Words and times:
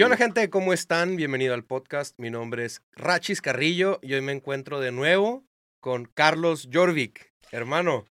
¿Qué 0.00 0.04
onda, 0.04 0.16
gente? 0.16 0.48
¿Cómo 0.48 0.72
están? 0.72 1.16
Bienvenido 1.16 1.52
al 1.52 1.62
podcast. 1.62 2.18
Mi 2.18 2.30
nombre 2.30 2.64
es 2.64 2.80
Rachis 2.92 3.42
Carrillo 3.42 3.98
y 4.00 4.14
hoy 4.14 4.22
me 4.22 4.32
encuentro 4.32 4.80
de 4.80 4.92
nuevo 4.92 5.44
con 5.78 6.06
Carlos 6.06 6.70
Jorvik, 6.72 7.30
hermano. 7.52 8.06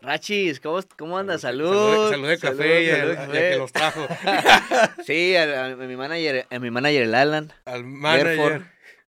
Rachis, 0.00 0.60
¿cómo, 0.60 0.78
cómo 0.96 1.18
andas? 1.18 1.40
Salud, 1.40 2.10
Salud. 2.12 2.28
de 2.28 2.38
café 2.38 2.84
y 2.84 2.90
al- 2.90 2.96
salud, 2.96 3.10
al 3.10 3.26
café. 3.26 3.50
que 3.50 3.58
nos 3.58 3.72
trajo. 3.72 4.06
Sí, 5.04 5.34
a, 5.34 5.66
a 5.66 5.74
mi 5.74 5.96
manager, 5.96 6.46
a 6.48 6.58
mi 6.60 6.70
manager 6.70 7.02
el 7.02 7.14
Alan. 7.16 7.52
Al 7.64 7.82
manager. 7.86 8.62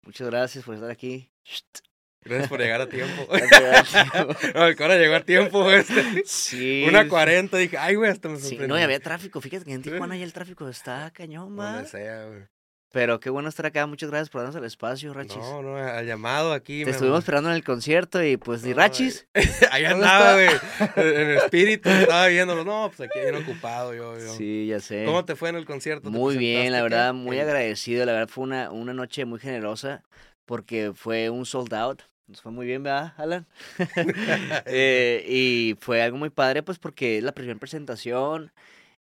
Muchas 0.03 0.29
gracias 0.29 0.65
por 0.67 0.75
estar 0.75 0.91
aquí. 0.91 1.31
Gracias 2.29 2.49
por 2.49 2.61
llegar 2.61 2.81
a 2.81 2.89
tiempo. 2.89 3.27
No, 4.55 4.67
el 4.67 4.77
llegó 5.01 5.15
a 5.17 5.21
tiempo. 5.21 5.71
Este. 5.71 6.23
sí. 6.27 6.85
Una 6.89 7.09
40. 7.09 7.57
Dije, 7.57 7.77
ay, 7.79 7.95
güey, 7.95 8.11
hasta 8.11 8.29
me 8.29 8.37
Sí, 8.37 8.43
sorprendió. 8.51 8.69
no, 8.69 8.79
y 8.79 8.83
había 8.83 9.01
tráfico. 9.01 9.41
Fíjate 9.41 9.65
que 9.65 9.73
en 9.73 9.83
Tijuana 9.83 10.17
ya 10.17 10.25
el 10.25 10.33
tráfico 10.33 10.69
está 10.69 11.11
cañón, 11.13 11.55
man. 11.55 11.75
Donde 11.77 11.89
sea, 11.91 12.25
güey. 12.27 12.43
Pero 12.91 13.21
qué 13.21 13.29
bueno 13.29 13.51
estar 13.51 13.67
acá. 13.67 13.87
Muchas 13.87 14.09
gracias 14.09 14.31
por 14.31 14.41
darnos 14.41 14.57
el 14.57 14.65
espacio, 14.65 15.13
Rachis. 15.13 15.37
No, 15.37 15.63
no, 15.63 15.77
al 15.77 16.07
llamado 16.07 16.55
aquí. 16.55 16.81
Te 16.81 16.85
me- 16.87 16.91
estuvimos 16.93 17.19
esperando 17.19 17.51
en 17.51 17.57
el 17.57 17.63
concierto 17.63 18.25
y 18.25 18.39
pues, 18.39 18.65
¿y 18.65 18.71
No, 18.71 18.77
Rachis? 18.77 19.29
Ahí 19.71 19.83
¿Dónde 19.85 20.07
andaba, 20.07 20.33
güey. 20.33 20.49
En 20.97 21.31
espíritu 21.33 21.91
estaba 21.91 22.29
viéndolo. 22.29 22.65
No, 22.65 22.91
pues 22.97 23.11
aquí 23.11 23.21
bien 23.21 23.35
ocupado 23.35 23.95
yo. 23.95 24.19
yo. 24.19 24.35
Sí, 24.35 24.67
ya 24.69 24.81
sé. 24.81 25.05
¿Cómo 25.05 25.27
te 25.27 25.37
fue 25.37 25.51
en 25.51 25.57
el 25.57 25.67
concierto? 25.67 26.11
¿Te 26.11 26.17
Muy 26.17 26.39
bien, 26.39 26.73
la 26.73 26.81
verdad, 26.83 27.13
muy 27.13 27.39
agradecido. 27.39 28.07
La 28.07 28.13
verdad 28.13 28.29
fue 28.29 28.45
una, 28.45 28.71
una 28.71 28.95
noche 28.95 29.27
muy 29.27 29.39
generosa 29.39 30.03
porque 30.47 30.93
fue 30.95 31.29
un 31.29 31.45
sold 31.45 31.75
out. 31.75 32.01
Nos 32.29 32.43
fue 32.43 32.53
muy 32.53 32.67
bien, 32.67 32.83
¿verdad, 32.83 33.15
Alan? 33.17 33.47
Eh, 34.67 35.25
y 35.27 35.77
fue 35.81 36.03
algo 36.03 36.19
muy 36.19 36.31
padre, 36.31 36.63
pues 36.63 36.79
porque 36.79 37.19
es 37.19 37.25
la 37.25 37.33
primera 37.33 37.59
presentación 37.59 38.53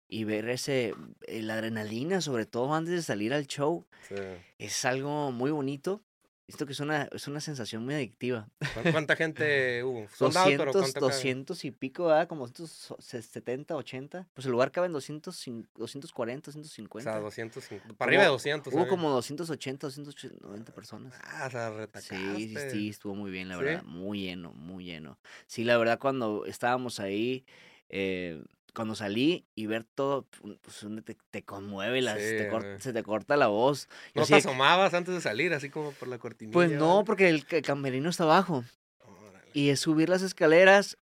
y 0.09 0.25
ver 0.25 0.49
ese, 0.49 0.93
eh, 1.27 1.41
la 1.41 1.55
adrenalina, 1.55 2.21
sobre 2.21 2.45
todo 2.45 2.73
antes 2.73 2.93
de 2.93 3.01
salir 3.01 3.33
al 3.33 3.47
show, 3.47 3.85
Sí. 4.09 4.15
es 4.59 4.85
algo 4.85 5.31
muy 5.31 5.51
bonito. 5.51 6.01
Esto 6.45 6.65
que 6.65 6.73
es 6.73 6.79
una, 6.81 7.03
es 7.13 7.27
una 7.29 7.39
sensación 7.39 7.85
muy 7.85 7.93
adictiva. 7.93 8.49
¿Cuán- 8.73 8.91
¿Cuánta 8.91 9.15
gente 9.15 9.81
hubo? 9.83 10.07
¿Sold 10.13 10.35
out, 10.37 10.45
pero 10.57 10.73
200, 10.73 10.81
cuánto 10.81 10.99
cabe? 10.99 11.13
200 11.13 11.65
y 11.65 11.71
pico, 11.71 12.05
¿verdad? 12.07 12.27
Como 12.27 12.47
270, 12.47 13.75
80. 13.75 14.27
Pues 14.33 14.45
el 14.45 14.51
lugar 14.51 14.71
cabe 14.71 14.87
en 14.87 14.93
200, 14.93 15.41
240, 15.75 16.51
O 16.51 16.53
250. 16.53 17.11
sea, 17.11 17.19
250. 17.21 17.93
Para 17.97 18.09
arriba 18.09 18.23
de 18.23 18.29
Hubo- 18.29 18.33
200. 18.33 18.73
Hubo 18.73 18.79
¿sabes? 18.81 18.89
como 18.89 19.09
280, 19.11 19.87
290 19.87 20.73
personas. 20.73 21.13
Ah, 21.23 21.45
o 21.47 21.49
sea, 21.51 21.69
retacaste. 21.69 22.15
Sí, 22.15 22.49
sí, 22.49 22.69
sí, 22.71 22.89
estuvo 22.89 23.15
muy 23.15 23.31
bien, 23.31 23.47
la 23.47 23.57
¿Sí? 23.57 23.63
verdad. 23.63 23.83
Muy 23.83 24.21
lleno, 24.23 24.51
muy 24.53 24.83
lleno. 24.85 25.17
Sí, 25.47 25.63
la 25.63 25.77
verdad, 25.77 25.97
cuando 25.97 26.45
estábamos 26.45 26.99
ahí, 26.99 27.45
eh, 27.89 28.43
cuando 28.75 28.95
salí 28.95 29.45
y 29.55 29.67
ver 29.67 29.83
todo, 29.83 30.25
pu- 30.29 30.57
pues 30.61 30.85
te, 31.05 31.17
te 31.31 31.43
conmueve, 31.43 32.01
las, 32.01 32.19
Sí, 32.19 32.37
te 32.37 32.49
cor- 32.49 32.63
güey. 32.63 32.81
se 32.81 32.91
te 32.93 33.03
corta 33.03 33.37
la 33.37 33.47
voz. 33.47 33.87
¿No 34.15 34.23
así 34.23 34.33
te 34.33 34.39
asomabas 34.39 34.93
antes 34.93 35.13
de 35.13 35.21
salir, 35.21 35.53
así 35.53 35.69
como 35.69 35.91
por 35.91 36.07
la 36.07 36.17
cortinilla? 36.17 36.53
pues 36.53 36.71
no, 36.71 37.03
porque 37.05 37.29
el, 37.29 37.45
ca- 37.45 37.61
camerino 37.61 38.09
está 38.09 38.23
abajo. 38.23 38.63
Órale. 38.99 39.49
Y 39.53 39.69
es 39.69 39.79
subir 39.79 40.09
las 40.09 40.21
escaleras 40.23 40.97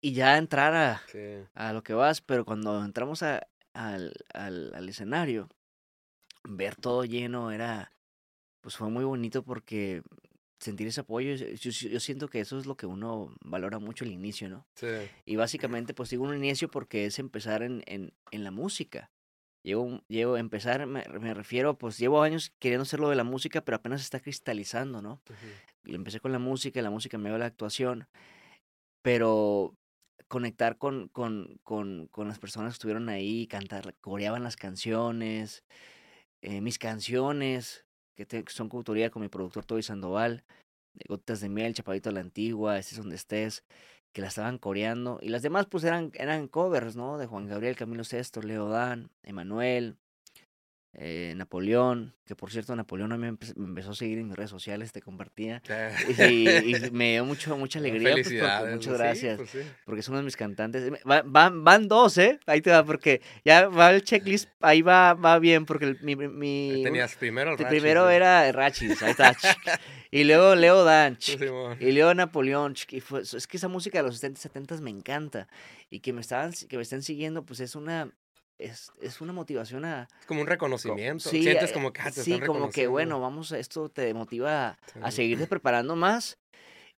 y 0.00 0.14
ya 0.14 0.38
entrar 0.38 0.74
a, 0.74 1.02
Sí. 1.12 1.18
a 1.54 1.72
lo 1.72 1.82
que 1.82 1.92
vas, 1.94 2.20
pero 2.22 2.44
cuando 2.44 2.82
entramos 2.84 3.22
a- 3.22 3.46
al, 3.74 4.14
al, 4.34 4.72
al 4.74 4.88
escenario, 4.88 5.48
ver 6.44 6.76
todo 6.76 7.04
lleno 7.04 7.50
era, 7.52 7.92
pues 8.60 8.76
fue 8.76 8.88
muy 8.90 9.04
bonito 9.04 9.42
porque 9.42 10.02
sentir 10.62 10.86
ese 10.86 11.00
apoyo, 11.00 11.34
yo, 11.34 11.70
yo- 11.70 12.00
siento 12.00 12.28
que 12.28 12.40
eso 12.40 12.58
es 12.58 12.66
lo 12.66 12.76
que 12.76 12.86
uno 12.86 13.34
valora 13.42 13.78
mucho 13.78 14.04
el 14.04 14.12
inicio, 14.12 14.48
¿no? 14.48 14.66
Sí. 14.74 14.86
Y 15.26 15.36
básicamente 15.36 15.92
pues 15.94 16.10
digo 16.10 16.24
un 16.24 16.36
inicio 16.36 16.70
porque 16.70 17.04
es 17.06 17.18
empezar 17.18 17.62
en, 17.62 17.82
en, 17.86 18.12
en 18.30 18.44
la 18.44 18.50
música. 18.50 19.10
Llevo, 19.64 20.02
llevo 20.08 20.36
empezar, 20.36 20.86
me, 20.86 21.04
me 21.20 21.34
refiero, 21.34 21.78
pues 21.78 21.98
llevo 21.98 22.22
años 22.22 22.52
queriendo 22.58 22.82
hacer 22.82 22.98
lo 23.00 23.08
de 23.10 23.16
la 23.16 23.24
música, 23.24 23.64
pero 23.64 23.76
apenas 23.76 24.00
se 24.00 24.04
está 24.04 24.20
cristalizando, 24.20 25.02
¿no? 25.02 25.20
Ujú. 25.28 25.90
y 25.90 25.94
empecé 25.94 26.20
con 26.20 26.32
la 26.32 26.38
música, 26.38 26.80
la 26.82 26.90
música 26.90 27.18
me 27.18 27.28
dio 27.28 27.38
la 27.38 27.46
actuación, 27.46 28.06
pero 29.02 29.74
conectar 30.28 30.78
con, 30.78 31.08
con, 31.08 31.58
con, 31.62 32.06
con 32.08 32.28
las 32.28 32.38
personas 32.38 32.72
que 32.72 32.74
estuvieron 32.74 33.08
ahí, 33.08 33.46
cantar, 33.46 33.94
coreaban 34.00 34.42
las 34.44 34.56
canciones, 34.56 35.64
eh, 36.40 36.60
mis 36.60 36.78
canciones, 36.78 37.84
que, 38.14 38.44
son 38.48 38.68
coautoría 38.68 39.10
con 39.10 39.22
mi 39.22 39.28
productor 39.28 39.64
Toby 39.64 39.82
Sandoval, 39.82 40.44
de 40.94 41.04
Gotas 41.08 41.40
de 41.40 41.48
Miel, 41.48 41.74
Chapadito 41.74 42.10
a 42.10 42.12
la 42.12 42.20
Antigua, 42.20 42.78
Estés 42.78 42.98
donde 42.98 43.16
estés, 43.16 43.64
que 44.12 44.20
la 44.20 44.28
estaban 44.28 44.58
coreando, 44.58 45.18
y 45.22 45.28
las 45.28 45.42
demás 45.42 45.66
pues 45.66 45.84
eran, 45.84 46.12
eran 46.14 46.48
covers, 46.48 46.96
¿no? 46.96 47.18
De 47.18 47.26
Juan 47.26 47.46
Gabriel, 47.46 47.76
Camilo 47.76 48.04
Sesto, 48.04 48.42
Leo 48.42 48.68
Dan, 48.68 49.10
Emanuel, 49.22 49.96
eh, 50.94 51.32
Napoleón, 51.36 52.14
que 52.26 52.36
por 52.36 52.50
cierto 52.50 52.76
Napoleón 52.76 53.12
a 53.12 53.16
mí 53.16 53.22
me, 53.22 53.32
empe- 53.32 53.54
me 53.56 53.64
empezó 53.66 53.92
a 53.92 53.94
seguir 53.94 54.18
en 54.18 54.28
mis 54.28 54.36
redes 54.36 54.50
sociales, 54.50 54.92
te 54.92 55.00
compartía. 55.00 55.62
Sí. 55.64 56.12
Y, 56.22 56.76
y 56.76 56.90
me 56.92 57.12
dio 57.12 57.24
mucho, 57.24 57.56
mucha 57.56 57.78
alegría. 57.78 58.12
pues, 58.12 58.28
porque- 58.28 58.72
muchas 58.74 58.92
sí, 58.92 58.98
gracias. 58.98 59.36
pues 59.38 59.50
sí. 59.50 59.58
Porque 59.86 60.00
es 60.00 60.08
uno 60.08 60.18
de 60.18 60.24
mis 60.24 60.36
cantantes. 60.36 60.92
Va- 61.10 61.22
van, 61.24 61.64
van 61.64 61.88
dos, 61.88 62.18
¿eh? 62.18 62.38
Ahí 62.46 62.60
te 62.60 62.70
va, 62.70 62.84
porque 62.84 63.22
ya 63.44 63.68
va 63.68 63.90
el 63.90 64.02
checklist, 64.02 64.50
ahí 64.60 64.82
va, 64.82 65.14
va 65.14 65.38
bien, 65.38 65.64
porque 65.64 65.86
el- 65.86 66.00
mi... 66.02 66.14
mi 66.14 66.82
Tenías 66.84 67.14
primero 67.16 67.52
el 67.52 67.58
Rachis, 67.58 67.68
primero 67.68 68.10
era 68.10 68.52
Rachis, 68.52 69.02
ahí 69.02 69.12
está. 69.12 69.34
y 70.10 70.24
luego 70.24 70.54
Leo 70.54 70.84
Dan, 70.84 71.16
Sí, 71.20 71.38
y 71.80 71.92
luego 71.92 72.12
Napoleón. 72.14 72.74
Y 72.90 73.00
fue, 73.00 73.22
es 73.22 73.46
que 73.46 73.56
esa 73.56 73.68
música 73.68 73.98
de 73.98 74.04
los 74.08 74.16
70 74.18 74.40
70 74.40 74.76
me 74.82 74.90
encanta. 74.90 75.48
Y 75.88 76.00
que 76.00 76.12
me, 76.12 76.20
estaban, 76.20 76.52
que 76.68 76.76
me 76.76 76.82
estén 76.82 77.02
siguiendo, 77.02 77.44
pues 77.44 77.60
es 77.60 77.74
una... 77.76 78.10
Es, 78.64 78.92
es 79.00 79.20
una 79.20 79.32
motivación 79.32 79.84
a, 79.84 80.08
Es 80.20 80.26
como 80.26 80.40
un 80.42 80.46
reconocimiento. 80.46 81.30
Sí, 81.30 81.42
Sientes 81.42 81.70
eh, 81.70 81.74
como 81.74 81.92
que 81.92 82.02
ah, 82.02 82.10
te 82.10 82.20
sí, 82.22 82.32
están 82.32 82.40
como 82.46 82.70
que 82.72 82.86
bueno, 82.86 83.20
vamos, 83.20 83.52
a- 83.52 83.58
esto 83.58 83.88
te 83.90 84.12
motiva 84.14 84.68
a, 84.68 84.78
a 85.00 85.10
Sí. 85.10 85.16
seguirte 85.16 85.46
preparando 85.46 85.96
más 85.96 86.38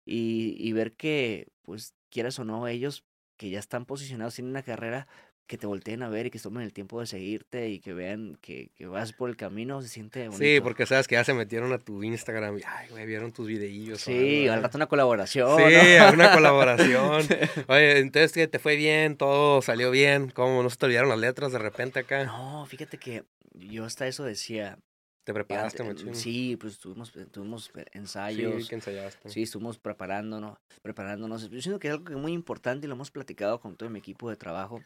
y, 0.05 0.55
y 0.59 0.73
ver 0.73 0.95
que, 0.95 1.47
pues, 1.63 1.95
quieras 2.09 2.39
o 2.39 2.45
no, 2.45 2.67
ellos 2.67 3.05
que 3.37 3.49
ya 3.49 3.59
están 3.59 3.85
posicionados, 3.85 4.35
tienen 4.35 4.51
una 4.51 4.63
carrera, 4.63 5.07
que 5.47 5.57
te 5.57 5.67
volteen 5.67 6.01
a 6.01 6.09
ver 6.09 6.25
y 6.25 6.31
que 6.31 6.39
tomen 6.39 6.63
el 6.63 6.73
tiempo 6.73 6.99
de 6.99 7.05
seguirte 7.05 7.69
y 7.69 7.79
que 7.79 7.93
vean 7.93 8.35
que, 8.41 8.71
que 8.75 8.87
vas 8.87 9.13
por 9.13 9.29
el 9.29 9.35
camino, 9.37 9.81
se 9.81 9.89
siente 9.89 10.27
bonito. 10.27 10.43
Sí, 10.43 10.59
porque 10.59 10.85
sabes 10.87 11.07
que 11.07 11.13
ya 11.15 11.23
se 11.23 11.33
metieron 11.35 11.71
a 11.71 11.77
tu 11.77 12.01
Instagram 12.03 12.57
y, 12.57 12.61
ay, 12.65 12.89
güey, 12.89 13.05
vieron 13.05 13.31
tus 13.31 13.47
videillos. 13.47 14.01
Sí, 14.01 14.47
al 14.47 14.59
¿eh? 14.59 14.61
rato 14.63 14.77
una 14.77 14.87
colaboración. 14.87 15.57
Sí, 15.57 15.63
¿no? 15.97 16.03
alguna 16.05 16.33
colaboración. 16.33 17.21
Oye, 17.67 17.99
entonces 17.99 18.31
que 18.31 18.47
te 18.47 18.57
fue 18.59 18.75
bien, 18.75 19.17
todo 19.17 19.61
salió 19.61 19.91
bien. 19.91 20.29
¿Cómo 20.31 20.63
no 20.63 20.69
se 20.69 20.77
te 20.77 20.85
olvidaron 20.87 21.09
las 21.09 21.19
letras 21.19 21.51
de 21.51 21.59
repente 21.59 21.99
acá? 21.99 22.23
No, 22.25 22.65
fíjate 22.65 22.97
que 22.97 23.23
yo 23.53 23.85
hasta 23.85 24.07
eso 24.07 24.23
decía. 24.23 24.79
Te 25.25 25.33
preparaste, 25.33 25.81
antes- 25.81 26.05
machín. 26.05 26.15
Sí, 26.21 26.55
pues 26.55 26.77
tuvimos, 26.77 27.11
tuvimos 27.31 27.65
Sí, 27.73 27.81
ensayos. 27.93 28.69
que 28.69 28.75
ensayaste. 28.75 29.29
Sí, 29.29 29.43
estuvimos 29.43 29.79
preparándonos, 29.79 30.57
preparándonos. 30.83 31.49
Yo 31.49 31.61
siento 31.61 31.79
que 31.79 31.87
es 31.87 31.93
algo 31.93 32.05
que 32.05 32.13
es 32.13 32.19
muy 32.19 32.31
importante 32.31 32.85
y 32.85 32.87
lo 32.89 32.93
hemos 32.95 33.09
platicado 33.09 33.59
con 33.59 33.75
todo 33.75 33.89
mi 33.89 33.97
equipo 33.99 34.29
de 34.29 34.35
trabajo. 34.35 34.83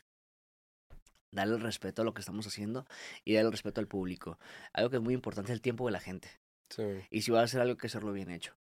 Darle 1.32 1.56
el 1.56 1.62
respeto 1.62 2.02
a 2.02 2.06
lo 2.06 2.14
que 2.14 2.22
estamos 2.22 2.48
haciendo 2.48 2.86
y 3.24 3.34
darle 3.34 3.48
el 3.48 3.52
respeto 3.52 3.82
al 3.82 3.88
público. 3.88 4.40
Algo 4.74 4.90
que 4.90 4.98
es 4.98 5.02
muy 5.02 5.14
importante 5.14 5.52
es 5.52 5.56
el 5.56 5.62
tiempo 5.62 5.86
de 5.86 5.92
la 5.92 6.00
gente. 6.00 6.30
Sí. 6.70 6.84
Y 7.10 7.22
si 7.22 7.32
va 7.32 7.42
a 7.42 7.44
hacer 7.44 7.62
algo, 7.62 7.78
que 7.78 7.88
hacerlo 7.88 8.12
bien 8.12 8.30
hecho. 8.30 8.56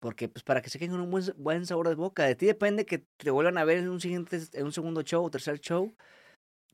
Porque, 0.00 0.28
pues, 0.28 0.42
para 0.42 0.60
que 0.60 0.68
se 0.68 0.78
queden 0.78 0.92
con 0.92 1.00
un 1.00 1.10
buen, 1.10 1.24
buen 1.36 1.66
sabor 1.66 1.88
de 1.88 1.94
boca. 1.94 2.24
De 2.24 2.34
ti 2.34 2.46
depende 2.46 2.84
que 2.84 2.98
te 3.16 3.30
vuelvan 3.30 3.56
a 3.56 3.64
ver 3.64 3.78
en 3.78 3.88
un 3.88 4.00
siguiente, 4.00 4.38
en 4.52 4.66
un 4.66 4.72
segundo 4.72 5.02
show 5.02 5.24
o 5.24 5.30
tercer 5.30 5.60
show, 5.60 5.94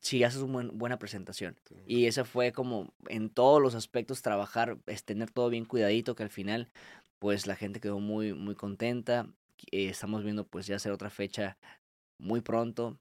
si 0.00 0.24
haces 0.24 0.42
una 0.42 0.68
buena 0.72 0.98
presentación. 0.98 1.56
Sí. 1.68 1.76
Y 1.86 2.06
ese 2.06 2.24
fue 2.24 2.52
como 2.52 2.92
en 3.08 3.30
todos 3.30 3.62
los 3.62 3.74
aspectos 3.74 4.22
trabajar, 4.22 4.78
es 4.86 5.04
tener 5.04 5.30
todo 5.30 5.48
bien 5.48 5.64
cuidadito, 5.64 6.14
que 6.14 6.24
al 6.24 6.30
final, 6.30 6.70
pues 7.20 7.46
la 7.46 7.54
gente 7.54 7.80
quedó 7.80 8.00
muy, 8.00 8.32
muy 8.32 8.56
contenta. 8.56 9.28
Eh, 9.70 9.90
estamos 9.90 10.24
viendo 10.24 10.46
pues 10.46 10.66
ya 10.66 10.76
hacer 10.76 10.90
otra 10.90 11.10
fecha 11.10 11.56
muy 12.18 12.40
pronto. 12.40 12.98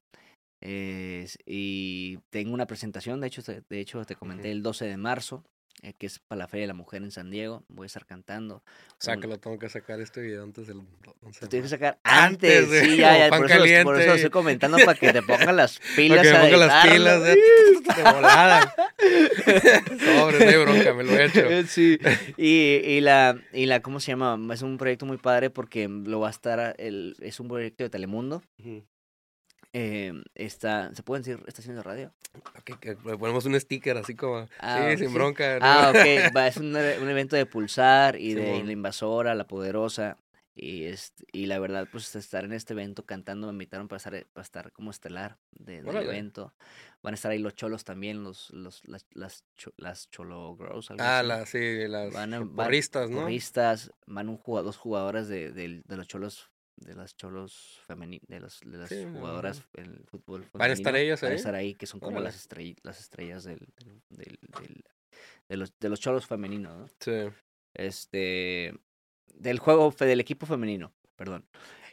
Eh, 0.60 1.26
y 1.46 2.18
tengo 2.30 2.52
una 2.52 2.66
presentación, 2.66 3.20
de 3.20 3.26
hecho, 3.28 3.42
de 3.42 3.80
hecho 3.80 4.04
te 4.04 4.14
comenté 4.16 4.50
el 4.50 4.62
12 4.62 4.84
de 4.86 4.96
marzo, 4.98 5.42
eh, 5.82 5.94
que 5.96 6.04
es 6.06 6.18
para 6.18 6.40
la 6.40 6.48
Feria 6.48 6.64
de 6.64 6.68
la 6.68 6.74
Mujer 6.74 7.02
en 7.02 7.10
San 7.10 7.30
Diego. 7.30 7.64
Voy 7.68 7.84
a 7.84 7.86
estar 7.86 8.04
cantando. 8.04 8.56
O 8.56 8.62
sea, 8.98 9.16
que 9.16 9.26
lo 9.26 9.38
tengo 9.38 9.58
que 9.58 9.70
sacar 9.70 9.98
este 10.02 10.20
video 10.20 10.42
antes 10.42 10.66
del 10.66 10.82
11 11.22 11.40
Lo 11.40 11.48
tienes 11.48 11.70
que 11.70 11.76
sacar 11.76 11.98
Antes, 12.02 12.64
antes. 12.64 12.80
sí, 12.84 12.96
ya, 12.98 13.16
ya. 13.16 13.28
Por 13.30 13.46
eso, 13.50 13.58
lo 13.58 13.64
estoy- 13.64 13.84
por 13.84 13.96
eso 13.98 14.08
lo 14.08 14.14
estoy 14.16 14.30
comentando 14.30 14.76
para 14.84 14.98
que 14.98 15.12
te 15.14 15.22
pongan 15.22 15.56
las 15.56 15.78
Para 15.78 15.96
pilas. 15.96 16.22
que 16.26 16.30
me 16.32 16.36
a 16.36 16.40
ponga 16.42 16.56
las 16.58 16.86
pilas 16.86 17.22
de, 17.22 17.30
de 17.96 18.02
volada. 18.12 18.74
Sobre, 20.04 20.38
no 20.44 20.50
hay 20.50 20.56
bronca, 20.58 20.94
me 20.94 21.04
lo 21.04 21.12
he 21.12 21.24
hecho. 21.24 21.40
Eh, 21.48 21.64
Sí. 21.66 21.98
Y, 22.36 22.74
y 22.84 23.00
la, 23.00 23.40
y 23.54 23.64
la, 23.66 23.80
¿cómo 23.80 24.00
se 24.00 24.12
llama? 24.12 24.38
Es 24.52 24.60
un 24.60 24.76
proyecto 24.76 25.06
muy 25.06 25.16
padre 25.16 25.48
porque 25.48 25.88
lo 25.88 26.20
va 26.20 26.28
a 26.28 26.30
estar, 26.30 26.74
el, 26.78 27.16
es 27.20 27.40
un 27.40 27.48
proyecto 27.48 27.84
de 27.84 27.88
Telemundo. 27.90 28.42
Ujú. 28.58 28.84
Eh, 29.72 30.12
está, 30.34 30.92
¿se 30.94 31.02
pueden 31.02 31.22
decir 31.22 31.42
estaciones 31.46 31.76
de 31.76 31.82
radio? 31.82 32.12
Ok, 32.34 32.78
que 32.80 32.96
le 33.04 33.16
ponemos 33.18 33.44
un 33.44 33.58
sticker 33.58 33.96
así 33.96 34.14
como. 34.16 34.48
Ah, 34.58 34.88
sí, 34.92 34.98
sin 34.98 35.08
sí. 35.08 35.14
bronca. 35.14 35.58
¿no? 35.60 35.64
Ah, 35.66 35.90
ok. 35.90 35.94
Va, 36.36 36.48
es 36.48 36.56
un, 36.56 36.68
un 36.74 37.08
evento 37.08 37.36
de 37.36 37.46
Pulsar 37.46 38.16
y 38.16 38.34
de. 38.34 38.64
La 38.64 38.72
Invasora, 38.72 39.34
La 39.36 39.46
Poderosa 39.46 40.16
Y, 40.56 40.84
este, 40.84 41.24
y 41.32 41.46
la 41.46 41.58
verdad, 41.60 41.86
pues 41.90 42.14
estar 42.16 42.44
en 42.44 42.52
este 42.52 42.72
evento 42.72 43.06
cantando, 43.06 43.46
me 43.46 43.52
invitaron 43.52 43.86
para 43.86 43.98
estar, 43.98 44.26
para 44.32 44.42
estar 44.42 44.72
como 44.72 44.90
estelar 44.90 45.38
de, 45.52 45.82
del 45.82 45.96
evento. 45.96 46.52
Van 47.02 47.14
a 47.14 47.16
estar 47.16 47.30
ahí 47.30 47.38
los 47.38 47.54
cholos 47.54 47.84
también, 47.84 48.24
los, 48.24 48.50
los, 48.50 48.82
las, 48.88 49.06
las, 49.12 49.44
cho- 49.56 49.72
las 49.76 50.10
cholo 50.10 50.56
girls. 50.58 50.90
algo 50.90 51.02
Ah, 51.02 51.20
así. 51.20 51.28
las, 51.28 51.48
sí, 51.48 51.88
las 51.88 52.12
Van 52.12 52.34
a- 52.34 52.40
van- 52.40 52.54
porristas, 52.56 53.08
¿no? 53.08 53.20
porristas, 53.20 53.92
van 54.06 54.28
un 54.28 54.36
dos 54.44 54.76
jugadoras 54.76 55.28
de, 55.28 55.52
del- 55.52 55.82
de 55.86 55.96
los 55.96 56.08
cholos, 56.08 56.50
de 56.80 56.94
las 56.94 57.16
cholos 57.16 57.80
femeninos, 57.86 58.26
de, 58.28 58.40
los, 58.40 58.60
de 58.60 58.78
las 58.78 58.88
Sí, 58.90 59.04
jugadoras 59.12 59.62
en 59.74 59.84
el 59.86 60.04
fútbol 60.06 60.44
¿Van 60.54 60.70
a 60.70 60.74
estar 60.74 60.94
femenino, 60.94 61.06
ellas 61.06 61.22
Van 61.22 61.30
a 61.30 61.34
ahí? 61.34 61.38
estar 61.38 61.54
ahí, 61.54 61.74
que 61.74 61.86
son 61.86 62.00
como 62.00 62.20
las, 62.20 62.48
estrell- 62.48 62.78
las 62.82 63.00
estrellas 63.00 63.44
del, 63.44 63.60
del, 64.08 64.38
del- 64.58 64.84
de, 65.48 65.56
los, 65.56 65.78
de 65.78 65.88
los 65.88 66.00
cholos 66.00 66.26
femeninos, 66.26 66.76
¿no? 66.76 66.88
Sí. 66.98 67.34
Este, 67.74 68.74
del 69.34 69.58
juego, 69.58 69.94
del 69.98 70.20
equipo 70.20 70.46
femenino, 70.46 70.92
perdón. 71.16 71.46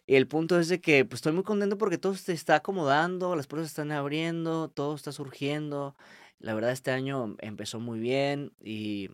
Y 0.06 0.16
el 0.16 0.28
punto 0.28 0.60
es 0.60 0.69
de 0.69 0.80
que 0.80 1.04
pues, 1.06 1.19
estoy 1.19 1.34
muy 1.34 1.44
contento 1.44 1.78
porque 1.78 1.98
todo 1.98 2.16
se 2.16 2.34
está 2.34 2.56
acomodando, 2.56 3.36
las 3.36 3.48
puertas 3.48 3.69
están 3.69 3.92
abriendo, 3.92 4.69
todo 4.69 4.95
está 4.95 5.12
surgiendo. 5.12 5.95
La 6.39 6.54
verdad, 6.54 6.72
este 6.72 6.92
año 6.92 7.36
empezó 7.39 7.80
muy 7.80 8.00
bien 8.00 8.54
y 8.62 9.10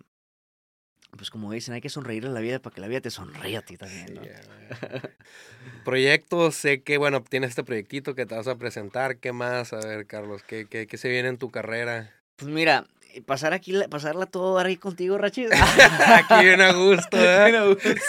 pues 1.18 1.30
como 1.30 1.52
dicen, 1.52 1.74
hay 1.74 1.82
que 1.82 1.90
sonreír 1.90 2.26
a 2.26 2.30
la 2.30 2.40
vida 2.40 2.60
para 2.60 2.74
que 2.74 2.82
la 2.82 2.88
vida 2.88 3.02
te 3.02 3.10
sonríe 3.12 3.58
a 3.58 3.62
ti 3.62 3.78
también, 3.78 4.14
¿no? 4.16 4.22
Proyectos, 5.86 6.56
sé 6.56 6.82
que, 6.82 6.98
bueno, 6.98 7.24
tienes 7.24 7.50
este 7.52 7.64
proyectito 7.64 8.16
que 8.16 8.26
te 8.26 8.36
vas 8.36 8.48
a 8.48 8.56
presentar. 8.58 9.18
¿Qué 9.18 9.32
más? 9.34 9.74
A 9.74 9.78
ver, 9.80 10.06
Carlos, 10.08 10.44
¿qué, 10.44 10.66
qué, 10.70 10.88
qué 10.88 10.98
se 10.98 11.10
viene 11.10 11.30
en 11.30 11.38
tu 11.38 11.50
carrera? 11.52 12.12
Pues 12.38 12.50
mira, 12.52 12.86
eh, 13.14 13.22
pasar 13.22 13.54
aquí, 13.54 13.74
la- 13.74 13.88
pasarla 13.90 14.26
todo 14.26 14.58
ahí 14.58 14.78
contigo, 14.78 15.18
Rachid. 15.18 15.50
Aquí 16.06 16.46
bien 16.46 16.62
a 16.62 16.72
gusto, 16.74 17.18
¿eh? 17.18 17.54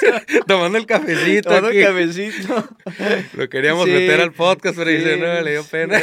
Tomando 0.46 0.78
el 0.78 0.86
cafecito 0.86 1.50
aquí. 1.54 1.78
el 1.78 1.84
cabecito. 1.84 2.68
Lo 3.34 3.48
queríamos 3.48 3.84
Sí, 3.86 3.92
meter 3.92 4.20
al 4.20 4.32
podcast, 4.32 4.76
pero 4.78 4.90
dice, 4.90 5.16
no, 5.16 5.40
le 5.42 5.50
dio 5.52 5.64
pena. 5.64 6.00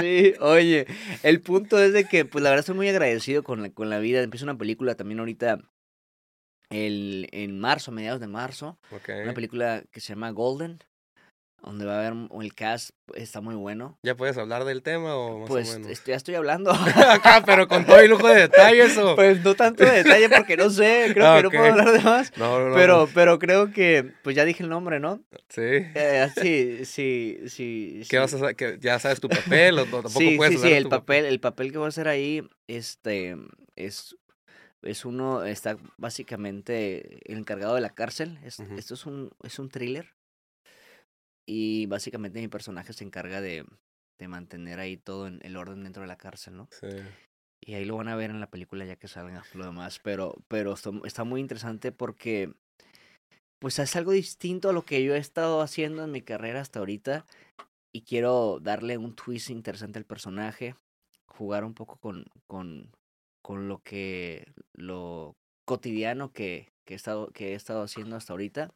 sí, 0.00 0.34
oye, 0.40 0.86
el 1.22 1.40
punto 1.40 1.82
es 1.82 1.92
de 1.92 2.04
que, 2.04 2.24
pues 2.24 2.42
la 2.44 2.50
verdad 2.50 2.60
estoy 2.60 2.76
muy 2.76 2.88
agradecido 2.88 3.42
con 3.42 3.62
la, 3.62 3.70
con 3.70 3.90
la 3.90 3.98
vida. 3.98 4.22
Empieza 4.22 4.44
una 4.44 4.56
película 4.58 4.94
también 4.94 5.18
ahorita 5.20 5.58
el, 6.72 7.28
en 7.32 7.58
marzo, 7.58 7.92
mediados 7.92 8.20
de 8.20 8.28
marzo. 8.28 8.78
Una 9.22 9.34
película 9.34 9.82
que 9.90 10.00
se 10.00 10.08
llama 10.14 10.30
Golden, 10.30 10.78
donde 11.62 11.84
va 11.84 11.94
a 11.94 12.08
haber 12.08 12.14
el 12.40 12.54
cast, 12.54 12.90
está 13.14 13.40
muy 13.40 13.54
bueno. 13.54 13.96
¿Ya 14.02 14.16
puedes 14.16 14.36
hablar 14.36 14.64
del 14.64 14.82
tema 14.82 15.14
o 15.14 15.38
más 15.38 15.48
Pues 15.48 15.70
o 15.70 15.74
menos? 15.74 15.92
este, 15.92 16.10
ya 16.10 16.16
estoy 16.16 16.34
hablando. 16.34 16.72
Acá, 16.72 17.44
pero 17.46 17.68
con 17.68 17.86
todo 17.86 18.00
el 18.00 18.10
lujo 18.10 18.26
de 18.26 18.40
detalles 18.40 18.98
o... 18.98 19.14
pues 19.16 19.44
no 19.44 19.54
tanto 19.54 19.84
de 19.84 20.02
detalle 20.02 20.28
porque 20.28 20.56
no 20.56 20.70
sé, 20.70 21.10
creo 21.14 21.24
Ah, 21.24 21.36
que 21.36 21.42
no 21.44 21.50
puedo 21.50 21.64
hablar 21.64 21.92
de 21.92 22.00
más. 22.00 22.36
No, 22.36 22.58
no, 22.58 22.70
no. 22.70 22.74
Pero, 22.74 23.08
pero 23.14 23.38
creo 23.38 23.70
que, 23.70 24.12
pues 24.24 24.34
ya 24.34 24.44
dije 24.44 24.64
el 24.64 24.70
nombre, 24.70 24.98
¿no? 24.98 25.20
Sí. 25.50 25.60
Eh, 25.62 26.28
sí, 26.34 26.84
sí, 26.84 27.38
sí. 27.46 27.98
¿Qué 28.00 28.04
sí. 28.06 28.16
vas 28.16 28.32
a 28.34 28.36
hacer? 28.38 28.56
¿Que 28.56 28.78
¿Ya 28.80 28.98
sabes 28.98 29.20
tu 29.20 29.28
papel 29.28 29.78
o 29.78 29.84
tampoco 29.84 30.08
sí, 30.08 30.36
puedes 30.36 30.60
sí, 30.60 30.66
sí, 30.66 30.72
el 30.72 30.88
papel, 30.88 31.26
el 31.26 31.38
papel 31.38 31.70
que 31.70 31.78
voy 31.78 31.86
a 31.86 31.88
hacer 31.90 32.08
ahí, 32.08 32.42
este, 32.66 33.36
es, 33.76 34.16
es 34.82 35.04
uno, 35.04 35.44
está 35.44 35.78
básicamente 35.96 37.20
el 37.30 37.38
encargado 37.38 37.74
de 37.74 37.80
la 37.80 37.94
cárcel. 37.94 38.38
Es-. 38.44 38.60
Esto 38.60 38.94
es 38.94 39.06
un, 39.06 39.30
es 39.42 39.58
un 39.58 39.68
thriller. 39.68 40.14
Y 41.48 41.86
básicamente 41.86 42.40
mi 42.40 42.48
personaje 42.48 42.92
se 42.92 43.04
encarga 43.04 43.40
de, 43.40 43.64
de 44.20 44.28
mantener 44.28 44.78
ahí 44.78 44.96
todo 44.96 45.26
en 45.26 45.40
el 45.42 45.56
orden 45.56 45.82
dentro 45.82 46.02
de 46.02 46.08
la 46.08 46.16
cárcel, 46.16 46.56
¿no? 46.56 46.68
Sí. 46.70 46.88
Y 47.64 47.74
ahí 47.74 47.84
lo 47.84 47.96
van 47.96 48.08
a 48.08 48.16
ver 48.16 48.30
en 48.30 48.40
la 48.40 48.50
película 48.50 48.84
ya 48.84 48.96
que 48.96 49.08
salga 49.08 49.44
lo 49.54 49.64
demás. 49.64 50.00
Pero, 50.02 50.34
pero 50.48 50.72
está, 50.72 50.90
está 51.04 51.24
muy 51.24 51.40
interesante 51.40 51.92
porque 51.92 52.52
pues 53.60 53.78
es 53.78 53.94
algo 53.94 54.10
distinto 54.10 54.70
a 54.70 54.72
lo 54.72 54.84
que 54.84 55.04
yo 55.04 55.14
he 55.14 55.18
estado 55.18 55.60
haciendo 55.60 56.02
en 56.02 56.10
mi 56.10 56.22
carrera 56.22 56.60
hasta 56.60 56.80
ahorita. 56.80 57.24
Y 57.94 58.02
quiero 58.02 58.58
darle 58.60 58.98
un 58.98 59.14
twist 59.14 59.50
interesante 59.50 59.98
al 59.98 60.04
personaje. 60.04 60.74
Jugar 61.28 61.64
un 61.64 61.74
poco 61.74 61.96
con, 61.96 62.24
con, 62.48 62.90
con 63.42 63.68
lo 63.68 63.82
que. 63.82 64.52
lo 64.74 65.36
cotidiano 65.64 66.32
que, 66.32 66.72
que, 66.84 66.94
he 66.94 66.96
estado, 66.96 67.28
que 67.28 67.52
he 67.52 67.54
estado 67.54 67.82
haciendo 67.82 68.16
hasta 68.16 68.32
ahorita. 68.32 68.74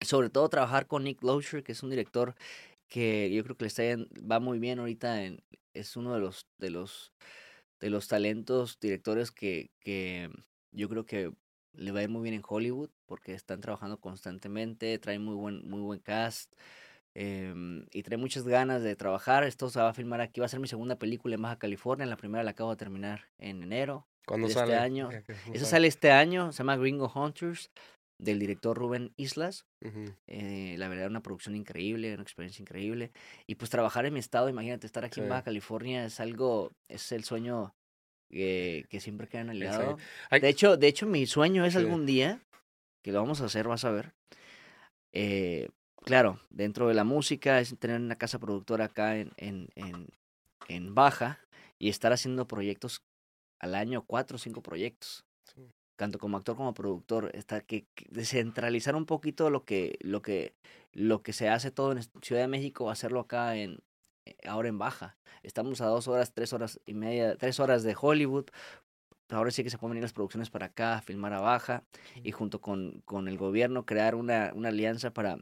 Sobre 0.00 0.30
todo 0.30 0.48
trabajar 0.48 0.86
con 0.86 1.04
Nick 1.04 1.22
Loescher, 1.22 1.64
que 1.64 1.72
es 1.72 1.82
un 1.82 1.90
director 1.90 2.34
que 2.88 3.30
yo 3.32 3.44
creo 3.44 3.56
que 3.56 3.64
le 3.64 3.68
está 3.68 3.82
va 4.30 4.40
muy 4.40 4.58
bien 4.58 4.78
ahorita 4.78 5.24
en, 5.24 5.42
es 5.74 5.96
uno 5.96 6.14
de 6.14 6.20
los 6.20 6.46
de 6.58 6.70
los 6.70 7.12
de 7.80 7.90
los 7.90 8.08
talentos 8.08 8.78
directores 8.80 9.30
que, 9.30 9.70
que 9.80 10.30
yo 10.72 10.88
creo 10.88 11.06
que 11.06 11.32
le 11.72 11.92
va 11.92 12.00
a 12.00 12.02
ir 12.02 12.08
muy 12.08 12.22
bien 12.22 12.34
en 12.34 12.42
Hollywood 12.46 12.90
porque 13.06 13.34
están 13.34 13.60
trabajando 13.60 14.00
constantemente, 14.00 14.98
trae 14.98 15.18
muy 15.18 15.34
buen 15.34 15.68
muy 15.68 15.80
buen 15.80 16.00
cast 16.00 16.52
em, 17.20 17.84
y 17.90 18.02
trae 18.04 18.16
muchas 18.16 18.44
ganas 18.46 18.82
de 18.82 18.94
trabajar. 18.94 19.42
Esto 19.42 19.68
se 19.70 19.80
va 19.80 19.88
a 19.88 19.94
filmar 19.94 20.20
aquí, 20.20 20.38
va 20.40 20.46
a 20.46 20.48
ser 20.48 20.60
mi 20.60 20.68
segunda 20.68 20.96
película 20.96 21.34
en 21.34 21.42
Baja 21.42 21.58
California, 21.58 22.06
la 22.06 22.16
primera 22.16 22.44
la 22.44 22.52
acabo 22.52 22.70
de 22.70 22.76
terminar 22.76 23.24
en 23.40 23.62
enero. 23.64 24.06
¿Cuándo 24.26 24.46
de 24.46 24.52
este 24.52 24.60
sale? 24.60 24.76
año. 24.76 25.08
Que- 25.08 25.22
¿cuándo 25.22 25.52
Esa 25.54 25.64
sale 25.66 25.88
este 25.88 26.12
año, 26.12 26.52
se 26.52 26.58
llama 26.58 26.76
Gringo 26.76 27.10
Hunters 27.12 27.70
del 28.20 28.38
director 28.38 28.76
Rubén 28.76 29.12
Islas. 29.16 29.64
Ujú. 29.84 30.12
Eh, 30.28 30.76
la 30.78 30.88
verdad, 30.88 31.08
una 31.08 31.22
producción 31.22 31.56
increíble, 31.56 32.12
una 32.14 32.22
experiencia 32.22 32.62
increíble. 32.62 33.10
Y 33.48 33.54
pues 33.56 33.70
trabajar 33.70 34.06
en 34.06 34.12
mi 34.14 34.20
estado, 34.20 34.48
imagínate, 34.48 34.86
estar 34.86 35.04
aquí 35.04 35.20
en 35.20 35.26
Sí. 35.26 35.30
Baja 35.30 35.42
California 35.44 36.04
es 36.04 36.20
algo, 36.20 36.70
es 36.90 37.10
el 37.12 37.24
sueño 37.24 37.72
eh, 38.30 38.84
que 38.90 39.00
siempre 39.00 39.26
queda 39.26 39.40
en 39.40 39.50
el 39.50 39.60
lado. 39.60 39.96
De 40.30 40.48
hecho, 40.50 40.76
de 40.76 40.86
hecho, 40.88 41.06
mi 41.06 41.24
sueño 41.26 41.64
es 41.64 41.72
Sí. 41.72 41.78
algún 41.78 42.04
día, 42.04 42.42
que 43.02 43.10
lo 43.10 43.20
vamos 43.20 43.40
a 43.40 43.46
hacer, 43.46 43.66
vas 43.66 43.84
a 43.86 43.90
ver. 43.90 44.12
eh, 45.14 45.70
claro, 46.04 46.40
dentro 46.50 46.88
de 46.88 46.94
la 46.94 47.04
música, 47.04 47.60
es 47.60 47.76
tener 47.78 48.00
una 48.00 48.16
casa 48.16 48.38
productora 48.38 48.86
acá 48.86 49.16
en, 49.16 49.32
en, 49.36 49.68
en, 49.74 50.08
en 50.68 50.94
Baja 50.94 51.38
y 51.78 51.88
estar 51.88 52.12
haciendo 52.12 52.46
proyectos 52.46 53.02
al 53.60 53.74
año, 53.74 54.02
cuatro 54.06 54.36
o 54.36 54.38
cinco 54.38 54.62
proyectos 54.62 55.24
Sí. 55.54 55.70
tanto 55.96 56.18
como 56.18 56.36
actor 56.36 56.56
como 56.56 56.74
productor, 56.74 57.30
está 57.34 57.62
que, 57.62 57.86
que 57.94 58.06
descentralizar 58.10 58.94
un 58.94 59.06
poquito 59.06 59.48
lo 59.48 59.64
que, 59.64 59.96
lo 60.00 60.20
que, 60.20 60.54
lo 60.92 61.22
que 61.22 61.32
se 61.32 61.48
hace 61.48 61.70
todo 61.70 61.92
en 61.92 62.02
Ciudad 62.20 62.42
de 62.42 62.48
México, 62.48 62.90
hacerlo 62.90 63.20
acá 63.20 63.56
en 63.56 63.78
eh, 64.26 64.36
ahora 64.46 64.68
en 64.68 64.78
baja. 64.78 65.16
Estamos 65.42 65.80
a 65.80 65.86
dos 65.86 66.06
horas, 66.06 66.34
tres 66.34 66.52
horas 66.52 66.80
y 66.84 66.92
media, 66.92 67.36
tres 67.36 67.60
horas 67.60 67.82
de 67.82 67.96
Hollywood. 67.98 68.46
Ahora 69.30 69.50
sí 69.50 69.62
que 69.62 69.70
se 69.70 69.78
pueden 69.78 69.92
venir 69.92 70.02
las 70.02 70.12
producciones 70.12 70.50
para 70.50 70.66
acá, 70.66 70.96
a 70.98 71.02
filmar 71.02 71.32
a 71.32 71.40
baja, 71.40 71.84
y 72.22 72.32
junto 72.32 72.60
con, 72.60 73.02
con 73.04 73.26
el 73.28 73.38
gobierno 73.38 73.84
crear 73.86 74.14
una, 74.14 74.52
una 74.54 74.68
alianza 74.68 75.12
para, 75.12 75.38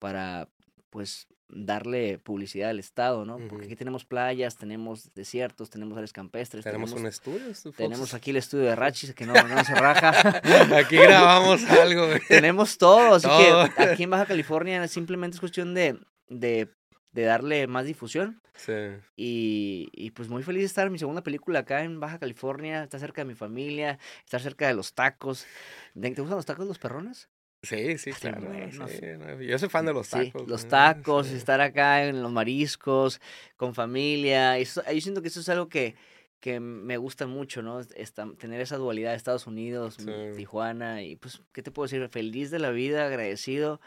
para 0.00 0.48
pues 0.90 1.28
darle 1.52 2.18
publicidad 2.18 2.70
al 2.70 2.78
estado, 2.78 3.24
¿no? 3.24 3.38
Porque 3.48 3.66
aquí 3.66 3.76
tenemos 3.76 4.04
playas, 4.04 4.56
tenemos 4.56 5.12
desiertos, 5.14 5.70
tenemos 5.70 5.96
áreas 5.96 6.12
campestres, 6.12 6.64
Tenemos 6.64 6.90
tenemos, 6.90 7.00
un 7.00 7.08
estudio. 7.08 7.54
¿tú, 7.62 7.72
tenemos 7.72 8.14
aquí 8.14 8.30
el 8.30 8.36
estudio 8.36 8.64
de 8.64 8.76
Rachis, 8.76 9.14
que 9.14 9.26
no, 9.26 9.34
no 9.34 9.64
se 9.64 9.74
raja. 9.74 10.40
Aquí 10.78 10.96
grabamos 10.96 11.64
algo. 11.64 12.06
güey. 12.06 12.20
Tenemos 12.28 12.78
todo, 12.78 13.16
así 13.16 13.26
Todo. 13.26 13.68
que 13.74 13.82
aquí 13.82 14.04
en 14.04 14.10
Baja 14.10 14.26
California 14.26 14.86
simplemente 14.88 15.36
es 15.36 15.40
cuestión 15.40 15.74
de, 15.74 15.98
de, 16.28 16.68
de 17.12 17.22
darle 17.22 17.66
más 17.66 17.84
difusión. 17.84 18.40
Sí. 18.54 18.72
Y, 19.16 19.88
y 19.92 20.10
pues 20.10 20.28
muy 20.28 20.42
feliz 20.42 20.62
de 20.62 20.66
estar 20.66 20.86
en 20.86 20.92
mi 20.92 20.98
segunda 20.98 21.22
película 21.22 21.60
acá 21.60 21.82
en 21.82 21.98
Baja 21.98 22.18
California, 22.18 22.84
estar 22.84 23.00
cerca 23.00 23.22
de 23.22 23.26
mi 23.26 23.34
familia, 23.34 23.98
estar 24.24 24.40
cerca 24.40 24.68
de 24.68 24.74
los 24.74 24.92
tacos. 24.94 25.46
¿Te 25.94 26.10
te 26.10 26.20
gustan 26.20 26.36
los 26.36 26.46
tacos 26.46 26.66
los 26.66 26.78
perrones? 26.78 27.28
Sí, 27.62 27.98
sí, 27.98 28.12
claro. 28.12 28.40
sí, 28.88 29.00
no, 29.18 29.40
Yo 29.42 29.58
soy 29.58 29.68
fan 29.68 29.84
de 29.84 29.92
los 29.92 30.06
Sí, 30.06 30.30
tacos. 30.30 30.48
los 30.48 30.66
tacos, 30.66 31.26
Sí. 31.26 31.34
estar 31.36 31.60
acá 31.60 32.04
en 32.06 32.22
los 32.22 32.32
mariscos, 32.32 33.20
con 33.56 33.74
familia. 33.74 34.56
Eso, 34.56 34.82
yo 34.90 35.00
siento 35.00 35.20
que 35.20 35.28
eso 35.28 35.40
es 35.40 35.48
algo 35.50 35.68
que, 35.68 35.94
que 36.40 36.58
me 36.58 36.96
gusta 36.96 37.26
mucho, 37.26 37.60
¿no? 37.60 37.80
Esta- 37.80 38.32
tener 38.38 38.62
esa 38.62 38.76
dualidad 38.78 39.10
de 39.10 39.16
Estados 39.16 39.46
Unidos, 39.46 39.96
Sí. 39.98 40.10
Tijuana, 40.36 41.02
y 41.02 41.16
pues, 41.16 41.42
¿qué 41.52 41.62
te 41.62 41.70
puedo 41.70 41.84
decir? 41.86 42.08
Feliz 42.08 42.50
de 42.50 42.60
la 42.60 42.70
vida, 42.70 43.04
agradecido. 43.06 43.80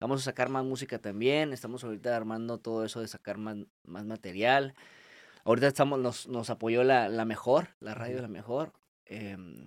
Vamos 0.00 0.22
a 0.22 0.24
sacar 0.24 0.48
más 0.48 0.64
música 0.64 0.98
también. 0.98 1.52
Estamos 1.52 1.84
ahorita 1.84 2.16
armando 2.16 2.56
todo 2.58 2.84
eso 2.84 3.00
de 3.02 3.08
sacar 3.08 3.36
más, 3.36 3.56
más 3.84 4.06
material. 4.06 4.74
Ahorita 5.44 5.66
estamos, 5.66 5.98
nos, 5.98 6.28
nos 6.28 6.48
apoyó 6.50 6.82
la, 6.82 7.08
la 7.10 7.24
mejor, 7.26 7.68
la 7.80 7.94
radio. 7.94 8.22
La 8.22 8.28
Mejor. 8.28 8.72
Em, 9.04 9.66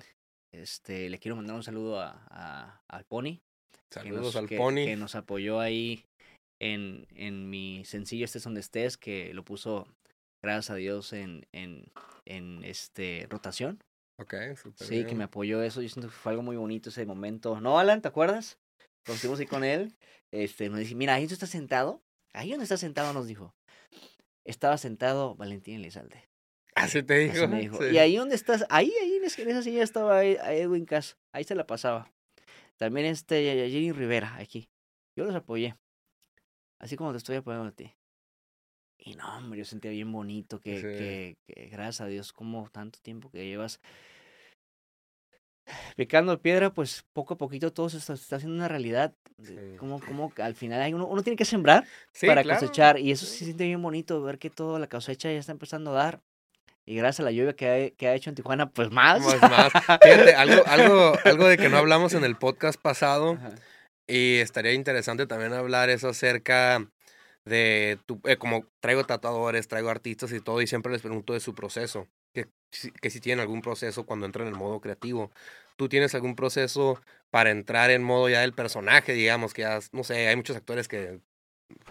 este, 0.52 1.10
le 1.10 1.20
quiero 1.20 1.36
mandar 1.36 1.56
un 1.56 1.64
saludo 1.64 2.00
a, 2.00 2.26
a, 2.30 2.82
al 2.88 3.06
Pony 3.06 3.40
Saludos 3.92 4.22
nos, 4.22 4.36
al 4.36 4.48
que- 4.48 4.58
Pony. 4.58 4.86
que 4.86 4.96
nos 4.96 5.16
apoyó 5.16 5.60
ahí 5.60 6.06
en, 6.62 7.08
en 7.16 7.50
mi 7.50 7.84
sencillo 7.86 8.26
Estés 8.26 8.44
donde 8.44 8.62
estés, 8.62 8.98
que 8.98 9.34
lo 9.34 9.44
puso, 9.44 9.88
gracias 10.44 10.70
a 10.70 10.76
Dios, 10.76 11.14
en, 11.14 11.46
en, 11.52 11.86
en 12.26 12.64
este 12.64 13.28
rotación. 13.30 13.80
Ok, 14.20 14.36
súper 14.56 14.88
Sí, 14.88 15.06
que 15.06 15.16
me 15.16 15.24
apoyó 15.24 15.64
eso. 15.64 15.82
Yo 15.82 15.90
siento 15.90 16.10
que 16.10 16.16
fue 16.16 16.32
algo 16.32 16.44
muy 16.44 16.56
bonito 16.56 16.90
ese 16.90 17.06
momento. 17.06 17.60
¿No, 17.60 17.80
Alan? 17.80 18.02
¿Te 18.02 18.08
acuerdas? 18.08 18.60
Cuando 19.04 19.16
estuvimos 19.16 19.40
ahí 19.40 19.48
con 19.48 19.64
él, 19.64 19.96
este, 20.32 20.70
nos 20.70 20.78
dice, 20.80 20.94
mira, 20.94 21.16
ahí 21.16 21.26
tú 21.28 21.34
estás 21.34 21.50
sentado. 21.50 22.02
Ahí 22.34 22.52
donde 22.52 22.64
estás 22.64 22.80
sentado, 22.80 23.14
nos 23.14 23.26
dijo. 23.28 23.52
Estaba 24.46 24.78
sentado 24.78 25.36
Valentín 25.36 25.76
Elizalde. 25.76 26.24
Así 26.76 27.02
te 27.04 27.18
dijo. 27.18 27.34
Así 27.34 27.48
me 27.48 27.62
dijo. 27.62 27.78
sí. 27.80 27.90
Y 27.94 27.98
ahí 27.98 28.16
donde 28.16 28.36
estás, 28.36 28.66
ahí, 28.70 28.92
ahí 29.02 29.16
en 29.16 29.24
esa 29.50 29.64
silla 29.64 29.84
estaba 29.84 30.20
ahí 30.20 30.38
Edwin 30.46 30.86
Cass. 30.86 31.18
Ahí 31.34 31.44
se 31.44 31.56
la 31.56 31.66
pasaba. 31.66 32.12
También 32.82 33.06
este 33.06 33.70
Jenny 33.70 33.92
Rivera, 33.92 34.38
aquí. 34.38 34.68
Yo 35.16 35.24
los 35.24 35.36
apoyé. 35.36 35.76
Así 36.80 36.96
como 36.96 37.12
te 37.12 37.18
estoy 37.20 37.36
apoyando 37.36 37.68
a 37.68 37.72
ti. 37.72 37.94
Y 38.98 39.14
no, 39.14 39.38
hombre, 39.38 39.60
yo 39.60 39.66
sentía 39.66 39.92
bien 39.92 40.12
bonito 40.12 40.60
que, 40.60 40.78
Sí. 40.78 40.82
que, 40.82 41.38
que 41.46 41.66
gracias 41.68 42.02
a 42.02 42.08
Dios, 42.08 42.34
como 42.34 42.68
tanto 42.72 42.98
tiempo 43.04 43.30
que 43.30 43.46
llevas 43.46 43.80
picando 45.96 46.42
piedra, 46.42 46.74
pues 46.74 47.06
poco 47.14 47.36
a 47.36 47.38
poquito 47.38 47.72
todo 47.72 47.88
se 47.88 47.98
está, 47.98 48.18
se 48.18 48.24
está 48.24 48.38
haciendo 48.38 48.56
una 48.56 48.68
realidad. 48.68 49.14
Sí. 49.44 49.56
Como, 49.78 50.00
como 50.00 50.34
al 50.38 50.56
final 50.56 50.82
hay 50.82 50.96
uno, 50.96 51.06
uno 51.06 51.22
tiene 51.22 51.38
que 51.38 51.46
sembrar 51.46 51.86
Sí, 52.14 52.26
para 52.26 52.42
claro, 52.42 52.62
cosechar. 52.62 52.98
Y 52.98 53.12
eso 53.12 53.28
sí. 53.28 53.38
se 53.38 53.46
siente 53.46 53.66
bien 53.66 53.82
bonito, 53.84 54.24
ver 54.24 54.40
que 54.40 54.50
toda 54.50 54.80
la 54.80 54.90
cosecha 54.90 55.32
ya 55.32 55.38
está 55.38 55.52
empezando 55.52 55.92
a 55.92 56.04
dar. 56.04 56.22
Y 56.86 56.96
gracias 56.96 57.20
a 57.22 57.24
la 57.24 57.32
lluvia 57.32 57.54
que 57.54 57.70
ha, 57.70 57.96
que 57.96 58.08
ha 58.08 58.16
hecho 58.16 58.30
en 58.30 58.36
Tijuana, 58.36 58.70
pues 58.70 58.92
más. 58.92 59.22
Más, 59.22 59.42
más. 59.42 59.72
Fíjate, 60.02 60.34
algo, 60.34 60.64
algo, 60.66 61.14
algo 61.24 61.48
de 61.48 61.58
que 61.58 61.70
no 61.70 61.78
hablamos 61.78 62.14
en 62.14 62.24
el 62.24 62.36
podcast 62.36 62.82
pasado 62.82 63.34
Ajá. 63.34 63.52
y 64.08 64.38
estaría 64.38 64.74
interesante 64.74 65.28
también 65.28 65.54
hablar 65.54 65.90
eso 65.90 66.10
acerca 66.10 66.86
de 67.46 68.00
tu, 68.06 68.20
eh, 68.26 68.38
como 68.38 68.66
traigo 68.80 69.04
tatuadores, 69.04 69.68
traigo 69.68 69.90
artistas 69.90 70.32
y 70.32 70.42
todo 70.42 70.62
y 70.62 70.68
siempre 70.68 70.92
les 70.92 71.02
pregunto 71.02 71.34
de 71.34 71.40
su 71.40 71.54
proceso, 71.54 72.08
que, 72.34 72.48
que 73.02 73.10
si 73.10 73.20
tienen 73.20 73.42
algún 73.42 73.62
proceso 73.62 74.06
cuando 74.06 74.26
entran 74.26 74.48
en 74.48 74.54
el 74.54 74.60
modo 74.60 74.80
creativo. 74.80 75.32
¿Tú 75.76 75.90
tienes 75.90 76.14
algún 76.14 76.36
proceso 76.36 77.02
para 77.32 77.50
entrar 77.50 77.90
en 77.92 78.04
modo 78.04 78.30
ya 78.30 78.42
del 78.42 78.54
personaje, 78.54 79.14
digamos, 79.14 79.54
que 79.54 79.64
ya, 79.64 79.80
no 79.94 80.04
sé, 80.04 80.28
hay 80.28 80.36
muchos 80.36 80.56
actores 80.56 80.88
que, 80.88 81.22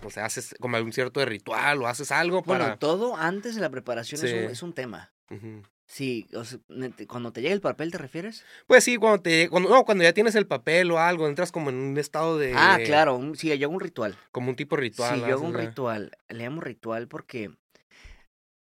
o 0.05 0.11
sea, 0.11 0.25
haces 0.27 0.55
como 0.61 0.77
algún 0.77 0.93
cierto 0.93 1.21
de 1.21 1.27
ritual 1.27 1.81
o 1.83 1.87
haces 1.87 2.11
algo 2.13 2.43
Bueno, 2.43 2.65
para... 2.65 2.79
todo 2.79 3.17
antes 3.17 3.55
de 3.55 3.61
la 3.61 3.71
preparación 3.71 4.25
es, 4.25 4.33
un, 4.33 4.39
Sí. 4.41 4.45
es 4.53 4.63
un 4.63 4.73
tema. 4.73 5.13
Ujú. 5.31 5.63
Sí, 5.87 6.29
o 6.35 6.45
sea, 6.45 6.61
cuando 7.09 7.33
te 7.33 7.43
llega 7.43 7.53
el 7.53 7.61
papel, 7.61 7.91
¿te 7.91 7.99
refieres? 7.99 8.45
Pues 8.69 8.85
sí, 8.85 8.97
cuando 8.97 9.23
te, 9.23 9.49
cuando, 9.49 9.69
no, 9.71 9.85
cuando 9.85 10.05
ya 10.05 10.13
tienes 10.13 10.37
el 10.37 10.47
papel 10.47 10.89
o 10.93 11.01
algo, 11.01 11.27
entras 11.27 11.51
como 11.51 11.69
en 11.71 11.77
un 11.77 11.99
estado 11.99 12.39
de... 12.39 12.53
Ah, 12.57 12.79
claro, 12.85 13.17
un- 13.17 13.35
sí, 13.37 13.49
yo 13.59 13.67
hago 13.67 13.75
un 13.75 13.81
ritual. 13.81 14.17
Como 14.31 14.51
un 14.51 14.57
tipo 14.57 14.77
ritual. 14.77 15.15
sí, 15.17 15.21
yo 15.21 15.33
hago 15.35 15.43
un 15.47 15.55
ritual. 15.55 16.13
Le 16.29 16.45
llamo 16.45 16.61
ritual 16.61 17.09
porque 17.09 17.51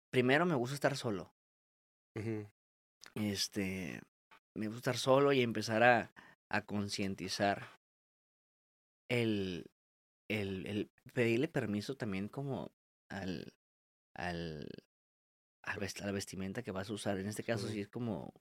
primero 0.10 0.46
me 0.46 0.56
gusta 0.56 0.74
estar 0.76 0.96
solo. 0.96 1.34
Este, 3.16 4.02
me 4.56 4.68
gusta 4.68 4.92
estar 4.92 4.98
solo 4.98 5.34
y 5.34 5.42
empezar 5.42 5.84
a, 5.84 6.12
a 6.50 6.62
concientizar 6.62 7.68
el, 9.10 9.66
el, 10.30 10.66
el 10.68 10.92
pedirle 11.14 11.48
permiso 11.48 11.96
también 11.96 12.28
como 12.28 12.72
al, 13.10 13.54
al, 14.16 14.68
al 15.64 15.80
vest- 15.80 16.02
a 16.02 16.06
la 16.06 16.12
vestimenta 16.12 16.64
que 16.64 16.72
vas 16.72 16.90
a 16.90 16.94
usar. 16.94 17.18
En 17.20 17.28
este 17.28 17.44
caso 17.44 17.68
Sí. 17.68 17.74
sí 17.74 17.82
es 17.82 17.88
como, 17.88 18.34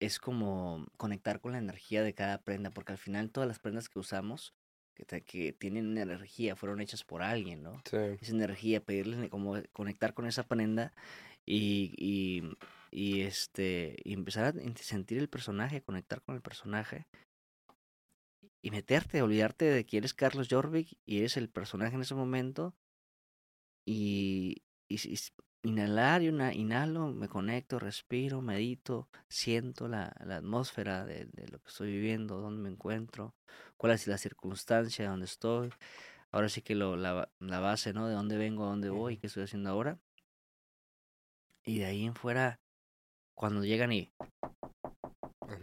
es 0.00 0.18
como 0.18 0.86
conectar 0.96 1.40
con 1.40 1.52
la 1.52 1.58
energía 1.58 2.02
de 2.02 2.14
cada 2.14 2.42
prenda, 2.42 2.70
porque 2.70 2.92
al 2.92 2.98
final 2.98 3.30
todas 3.30 3.48
las 3.48 3.58
prendas 3.58 3.88
que 3.88 3.98
usamos, 3.98 4.54
que, 4.94 5.04
te- 5.04 5.22
que 5.22 5.52
tienen 5.52 5.96
energía, 5.98 6.56
fueron 6.56 6.80
hechas 6.80 7.04
por 7.04 7.22
alguien, 7.22 7.62
¿no? 7.62 7.82
Sí. 7.84 7.96
esa 8.20 8.32
energía, 8.32 8.84
pedirle 8.84 9.28
como 9.30 9.56
conectar 9.72 10.14
con 10.14 10.26
esa 10.26 10.44
prenda 10.46 10.92
y, 11.44 11.94
y, 11.96 12.42
y, 12.90 13.22
este 13.22 13.96
y 14.04 14.12
empezar 14.12 14.44
a 14.44 14.52
sentir 14.76 15.18
el 15.18 15.28
personaje, 15.28 15.82
conectar 15.82 16.22
con 16.22 16.34
el 16.36 16.42
personaje 16.42 17.06
y 18.62 18.70
meterte, 18.70 19.22
olvidarte 19.22 19.64
de 19.66 19.86
que 19.86 19.98
eres 19.98 20.14
Carlos 20.14 20.48
Jorvik 20.50 20.98
y 21.06 21.18
eres 21.18 21.36
el 21.36 21.48
personaje 21.48 21.94
en 21.94 22.02
ese 22.02 22.14
momento 22.14 22.74
y, 23.84 24.62
y, 24.88 24.96
y 24.96 25.18
inhalar 25.62 26.22
y 26.22 26.28
una 26.28 26.52
inhalo, 26.54 27.08
me 27.08 27.28
conecto, 27.28 27.78
respiro, 27.78 28.40
medito, 28.42 29.08
siento 29.28 29.88
la, 29.88 30.14
la 30.24 30.36
atmósfera 30.36 31.04
de, 31.04 31.26
de 31.26 31.48
lo 31.48 31.60
que 31.60 31.68
estoy 31.68 31.90
viviendo, 31.92 32.40
dónde 32.40 32.62
me 32.62 32.68
encuentro, 32.68 33.34
cuál 33.76 33.92
es 33.92 34.06
la 34.06 34.18
circunstancia 34.18 35.08
donde 35.08 35.26
estoy, 35.26 35.70
ahora 36.30 36.48
sí 36.48 36.62
que 36.62 36.74
lo, 36.74 36.96
la, 36.96 37.30
la 37.40 37.60
base, 37.60 37.92
¿no? 37.92 38.08
De 38.08 38.14
dónde 38.14 38.36
vengo, 38.36 38.64
a 38.64 38.68
dónde 38.68 38.90
voy, 38.90 39.16
qué 39.16 39.26
estoy 39.26 39.44
haciendo 39.44 39.70
ahora. 39.70 39.98
Y 41.64 41.78
de 41.78 41.84
ahí 41.86 42.04
en 42.04 42.14
fuera, 42.14 42.60
cuando 43.34 43.64
llegan 43.64 43.92
y. 43.92 44.12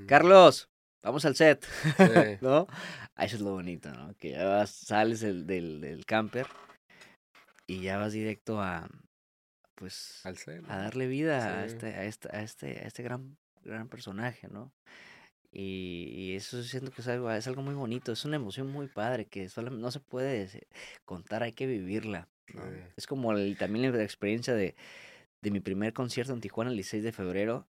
Carlos, 0.08 0.70
vamos 1.06 1.24
al 1.26 1.36
set, 1.36 1.66
Sí. 1.98 2.04
¿no? 2.42 2.68
Ah, 3.16 3.26
Eso 3.26 3.36
es 3.38 3.42
lo 3.42 3.52
bonito, 3.52 3.92
¿no? 3.94 4.14
Que 4.18 4.32
ya 4.32 4.46
vas, 4.46 4.70
sales 4.72 5.22
del, 5.22 5.46
del, 5.48 5.80
del 5.82 6.06
camper 6.06 6.48
y 7.68 7.82
ya 7.82 7.98
vas 7.98 8.14
directo 8.14 8.62
a, 8.62 8.90
pues, 9.76 10.22
Al 10.26 10.38
ser. 10.38 10.62
a 10.68 10.78
darle 10.78 11.08
vida 11.08 11.60
a 11.62 11.66
este, 11.66 11.88
a 11.96 12.04
este, 12.06 12.30
a 12.36 12.42
este, 12.42 12.68
a 12.80 12.88
este 12.88 13.04
gran, 13.04 13.38
gran 13.64 13.88
personaje, 13.88 14.48
¿no? 14.50 14.72
Y, 15.52 16.12
y 16.14 16.36
eso 16.36 16.62
siento 16.64 16.92
que 16.92 17.02
es 17.02 17.08
algo, 17.08 17.32
es 17.32 17.48
algo 17.48 17.62
muy 17.62 17.76
bonito, 17.76 18.12
es 18.12 18.26
una 18.26 18.36
emoción 18.36 18.68
muy 18.72 18.88
padre 18.88 19.26
que 19.26 19.48
solo 19.48 19.70
no 19.72 19.90
se 19.90 20.02
puede 20.02 20.68
contar, 21.06 21.44
hay 21.44 21.54
que 21.54 21.66
vivirla. 21.66 22.28
¿no? 22.54 22.62
Sí. 22.62 22.78
Es 22.98 23.08
como 23.08 23.32
el- 23.32 23.58
también 23.58 23.90
la 23.96 24.04
experiencia 24.04 24.54
de, 24.54 24.76
de 25.42 25.52
mi 25.52 25.62
primer 25.62 25.94
concierto 25.94 26.34
en 26.34 26.42
Tijuana 26.42 26.72
el 26.72 26.76
16 26.76 27.04
de 27.04 27.12
febrero. 27.14 27.68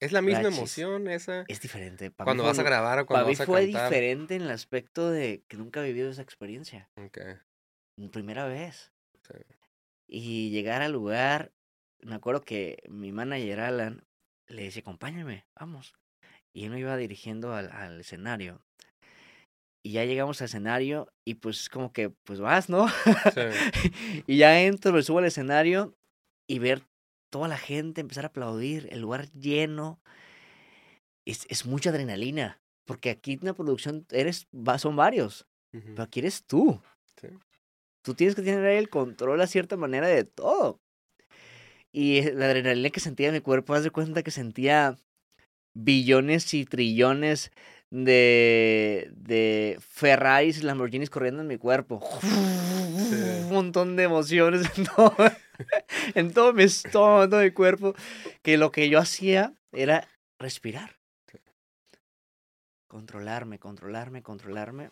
Es 0.00 0.12
la 0.12 0.20
misma 0.22 0.42
Rachis. 0.42 0.58
emoción 0.58 1.08
esa. 1.08 1.44
Es 1.48 1.60
diferente. 1.60 2.10
pa' 2.10 2.24
mí 2.24 2.26
Cuando 2.26 2.42
fue 2.42 2.50
vas 2.50 2.58
a 2.58 2.62
grabar 2.62 2.98
o 2.98 3.06
Para 3.06 3.22
cuando 3.24 3.26
mí 3.28 3.32
vas 3.34 3.40
a 3.40 3.46
fue 3.46 3.64
cantar. 3.64 3.90
diferente 3.90 4.34
en 4.36 4.42
el 4.42 4.50
aspecto 4.50 5.10
de 5.10 5.42
que 5.48 5.56
nunca 5.56 5.80
he 5.80 5.86
vivido 5.86 6.10
esa 6.10 6.22
experiencia. 6.22 6.90
Ok, 6.96 7.18
Primera 8.12 8.46
vez. 8.46 8.92
sí. 9.26 9.34
Y 10.08 10.50
llegar 10.50 10.82
al 10.82 10.92
lugar, 10.92 11.50
me 12.00 12.14
acuerdo 12.14 12.42
que 12.42 12.82
mi 12.88 13.10
manager 13.10 13.58
Alan 13.60 14.04
le 14.46 14.62
decía, 14.64 14.82
acompáñame, 14.82 15.46
vamos. 15.58 15.94
Y 16.54 16.64
él 16.64 16.70
me 16.70 16.78
iba 16.78 16.96
dirigiendo 16.96 17.54
al, 17.54 17.72
al 17.72 18.00
escenario. 18.00 18.62
Y 19.84 19.92
ya 19.92 20.04
llegamos 20.04 20.40
al 20.40 20.46
escenario 20.46 21.08
y 21.24 21.34
pues 21.34 21.60
es 21.62 21.68
como 21.68 21.92
que, 21.92 22.10
pues 22.10 22.38
vas, 22.40 22.68
¿no? 22.68 22.86
Sí. 22.88 23.40
y 24.26 24.36
ya 24.36 24.60
entro, 24.60 24.92
me 24.92 25.02
subo 25.02 25.18
al 25.18 25.24
escenario 25.26 25.96
y 26.48 26.58
ver 26.60 26.82
toda 27.36 27.48
la 27.48 27.58
gente 27.58 28.00
empezar 28.00 28.24
a 28.24 28.28
aplaudir, 28.28 28.88
el 28.90 29.00
lugar 29.00 29.30
lleno. 29.32 30.00
Es, 31.26 31.44
es 31.50 31.66
mucha 31.66 31.90
adrenalina, 31.90 32.62
porque 32.86 33.10
aquí 33.10 33.34
en 33.34 33.40
la 33.42 33.52
producción 33.52 34.06
eres, 34.10 34.48
son 34.78 34.96
varios, 34.96 35.46
Ujú. 35.74 35.84
pero 35.88 36.02
aquí 36.04 36.20
eres 36.20 36.46
tú. 36.46 36.80
Sí. 37.20 37.28
Tú 38.02 38.14
tienes 38.14 38.34
que 38.34 38.40
tener 38.40 38.64
el 38.64 38.88
control 38.88 39.38
a 39.42 39.46
cierta 39.46 39.76
manera 39.76 40.06
de 40.06 40.24
todo. 40.24 40.80
Y 41.92 42.22
la 42.32 42.46
adrenalina 42.46 42.88
que 42.88 43.00
sentía 43.00 43.28
en 43.28 43.34
mi 43.34 43.40
cuerpo, 43.40 43.74
haz 43.74 43.82
de 43.84 43.90
cuenta 43.90 44.22
que 44.22 44.30
sentía 44.30 44.96
billones 45.74 46.54
y 46.54 46.64
trillones 46.64 47.50
de, 47.90 49.10
de 49.14 49.78
Ferraris 49.80 50.58
y 50.58 50.62
Lamborghinis 50.62 51.10
corriendo 51.10 51.42
en 51.42 51.48
mi 51.48 51.58
cuerpo. 51.58 52.00
Un 52.22 53.52
montón 53.52 53.96
de 53.96 54.04
emociones 54.04 54.62
en 54.78 54.86
todo, 54.86 55.14
en 56.14 56.32
todo 56.32 56.52
mi 56.52 56.64
estómago, 56.64 57.24
en 57.24 57.30
todo 57.30 57.42
mi 57.42 57.50
cuerpo. 57.50 57.94
Que 58.42 58.56
lo 58.58 58.70
que 58.70 58.88
yo 58.88 58.98
hacía 58.98 59.54
era 59.72 60.08
respirar. 60.38 60.96
Controlarme, 62.88 63.58
controlarme, 63.58 64.22
controlarme. 64.22 64.90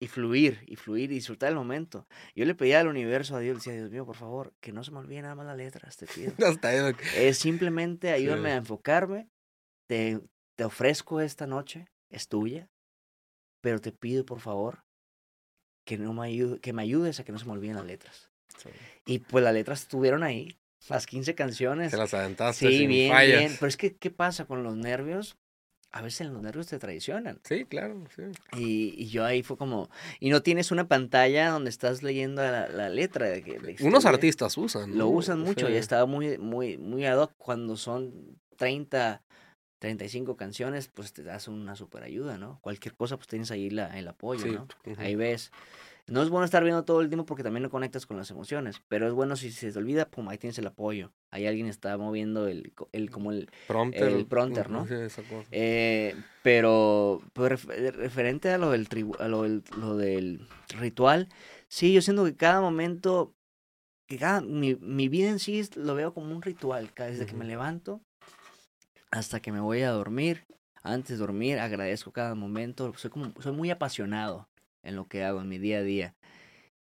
Y 0.00 0.08
fluir, 0.08 0.62
y 0.66 0.76
fluir, 0.76 1.12
y 1.12 1.14
disfrutar 1.14 1.50
el 1.50 1.54
momento. 1.54 2.06
Yo 2.34 2.44
le 2.44 2.54
pedía 2.54 2.80
al 2.80 2.88
universo, 2.88 3.36
a 3.36 3.40
Dios, 3.40 3.58
decía, 3.58 3.74
Dios 3.74 3.90
mío, 3.90 4.04
por 4.04 4.16
favor, 4.16 4.52
que 4.60 4.72
no 4.72 4.82
se 4.82 4.90
me 4.90 4.98
olvide 4.98 5.22
nada 5.22 5.34
más 5.34 5.46
las 5.46 5.56
letras, 5.56 5.96
te 5.96 6.06
pido. 6.06 6.32
Hasta 6.46 6.68
ahí. 6.68 6.94
Es 7.16 7.38
simplemente 7.38 8.10
ayúdame 8.10 8.48
Sí. 8.50 8.52
a 8.52 8.56
enfocarme. 8.56 9.28
Te, 9.88 10.20
te 10.56 10.64
ofrezco 10.64 11.20
esta 11.20 11.46
noche, 11.46 11.86
es 12.10 12.28
tuya. 12.28 12.68
Pero 13.62 13.80
te 13.80 13.92
pido, 13.92 14.26
por 14.26 14.40
favor, 14.40 14.84
que, 15.86 15.96
no 15.96 16.12
me 16.12 16.26
ayude, 16.26 16.60
que 16.60 16.72
me 16.72 16.82
ayudes 16.82 17.20
a 17.20 17.24
que 17.24 17.32
no 17.32 17.38
se 17.38 17.46
me 17.46 17.52
olviden 17.52 17.76
las 17.76 17.86
letras. 17.86 18.30
Sí. 18.56 18.70
Y 19.06 19.18
pues 19.20 19.42
las 19.44 19.52
letras 19.54 19.82
estuvieron 19.82 20.22
ahí, 20.22 20.56
las 20.88 21.06
15 21.06 21.34
canciones. 21.34 21.90
Se 21.90 21.96
las 21.96 22.14
aventaste 22.14 22.68
sí, 22.68 22.78
sin 22.78 22.88
bien, 22.88 23.12
fallas. 23.12 23.38
bien. 23.40 23.52
Pero 23.58 23.68
es 23.68 23.76
que, 23.76 23.94
¿qué 23.96 24.10
pasa 24.10 24.44
con 24.46 24.62
los 24.62 24.76
nervios? 24.76 25.36
A 25.92 26.02
veces 26.02 26.26
los 26.28 26.42
nervios 26.42 26.66
te 26.66 26.78
traicionan. 26.80 27.38
Sí, 27.44 27.66
claro, 27.66 28.02
sí. 28.16 28.22
Y, 28.58 28.94
y 29.00 29.06
yo 29.06 29.24
ahí 29.24 29.44
fue 29.44 29.56
como... 29.56 29.88
Y 30.18 30.30
no 30.30 30.42
tienes 30.42 30.72
una 30.72 30.88
pantalla 30.88 31.50
donde 31.50 31.70
estás 31.70 32.02
leyendo 32.02 32.42
la, 32.42 32.66
la 32.68 32.88
letra. 32.88 33.28
De, 33.28 33.44
que- 33.44 33.60
de 33.60 33.76
Unos 33.80 34.04
artistas 34.04 34.58
usan. 34.58 34.90
Lo 34.98 35.04
¿no? 35.04 35.08
usan 35.10 35.38
mucho 35.38 35.68
y 35.70 35.74
estaba 35.76 36.04
muy, 36.06 36.36
muy, 36.38 36.78
muy 36.78 37.06
ad 37.06 37.18
hoc 37.20 37.32
cuando 37.36 37.76
son 37.76 38.40
30, 38.56 39.22
35 39.78 40.36
canciones, 40.36 40.88
pues 40.88 41.12
te 41.12 41.22
das 41.22 41.46
una 41.46 41.76
super 41.76 42.02
ayuda, 42.02 42.38
¿no? 42.38 42.58
Cualquier 42.60 42.94
cosa, 42.96 43.16
pues 43.16 43.28
tienes 43.28 43.52
ahí 43.52 43.70
la, 43.70 43.96
el 43.96 44.08
apoyo, 44.08 44.42
Sí, 44.42 44.50
¿no? 44.50 44.66
Ahí 44.98 45.14
ves. 45.14 45.52
No 46.06 46.22
es 46.22 46.28
bueno 46.28 46.44
estar 46.44 46.62
viendo 46.62 46.84
todo 46.84 47.00
el 47.00 47.08
tiempo 47.08 47.24
porque 47.24 47.42
también 47.42 47.62
no 47.62 47.70
conectas 47.70 48.04
con 48.04 48.18
las 48.18 48.30
emociones, 48.30 48.82
pero 48.88 49.06
es 49.08 49.14
bueno 49.14 49.36
si 49.36 49.50
se 49.50 49.72
te 49.72 49.78
olvida, 49.78 50.10
pum, 50.10 50.28
ahí 50.28 50.36
tienes 50.36 50.58
el 50.58 50.66
apoyo. 50.66 51.12
Ahí 51.30 51.46
alguien 51.46 51.66
está 51.66 51.96
moviendo 51.96 52.46
el, 52.46 52.72
el 52.92 53.10
como 53.10 53.32
el... 53.32 53.48
Prompter. 53.66 54.02
el 54.04 54.26
prompter, 54.26 54.68
¿no? 54.70 54.86
Sí, 54.86 54.94
esa 54.94 55.22
cosa. 55.22 55.48
eh, 55.50 56.14
pero 56.42 57.22
pues, 57.32 57.52
ref- 57.52 57.72
eh, 57.72 57.90
referente 57.90 58.50
a 58.50 58.58
lo 58.58 58.70
del, 58.70 58.86
tribu- 58.88 59.18
a 59.18 59.28
lo 59.28 59.42
del, 59.44 59.62
lo 59.80 59.96
del 59.96 60.46
ritual, 60.78 61.28
sí, 61.68 61.94
yo 61.94 62.02
siento 62.02 62.24
que 62.26 62.36
cada 62.36 62.60
momento, 62.60 63.34
que 64.06 64.18
cada, 64.18 64.42
mi, 64.42 64.74
mi 64.76 65.08
vida 65.08 65.30
en 65.30 65.38
sí 65.38 65.58
es- 65.58 65.74
lo 65.74 65.94
veo 65.94 66.12
como 66.12 66.34
un 66.36 66.42
ritual, 66.42 66.90
desde 66.94 67.24
que 67.24 67.34
me 67.34 67.46
levanto 67.46 68.02
hasta 69.10 69.40
que 69.40 69.52
me 69.52 69.60
voy 69.60 69.82
a 69.82 69.90
dormir. 69.90 70.44
Antes 70.82 71.10
de 71.10 71.16
dormir 71.16 71.58
agradezco 71.60 72.12
cada 72.12 72.34
momento, 72.34 72.92
soy 72.98 73.10
como 73.10 73.32
soy 73.40 73.52
muy 73.52 73.70
apasionado 73.70 74.48
en 74.84 74.96
lo 74.96 75.06
que 75.06 75.24
hago, 75.24 75.40
en 75.40 75.48
mi 75.48 75.58
día 75.58 75.78
a 75.78 75.82
día. 75.82 76.14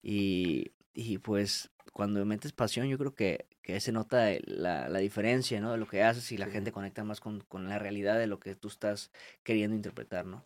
Y, 0.02 0.72
y 0.94 1.18
pues 1.20 1.70
cuando 1.94 2.26
metes 2.26 2.54
pasión, 2.54 2.88
yo 2.88 2.98
creo 2.98 3.14
que, 3.14 3.46
que 3.62 3.80
se 3.82 3.92
nota 3.92 4.32
la, 4.46 4.90
la 4.90 5.00
diferencia, 5.00 5.60
¿no? 5.60 5.72
De 5.72 5.78
lo 5.78 5.88
que 5.88 6.04
haces 6.04 6.32
y 6.32 6.38
la 6.38 6.48
gente 6.48 6.72
conecta 6.72 7.04
más 7.04 7.20
con, 7.20 7.42
con, 7.42 7.68
la 7.68 7.78
realidad 7.78 8.18
de 8.18 8.28
lo 8.28 8.40
que 8.40 8.56
tú 8.56 8.68
estás 8.68 9.12
queriendo 9.44 9.76
interpretar, 9.76 10.26
¿no? 10.26 10.46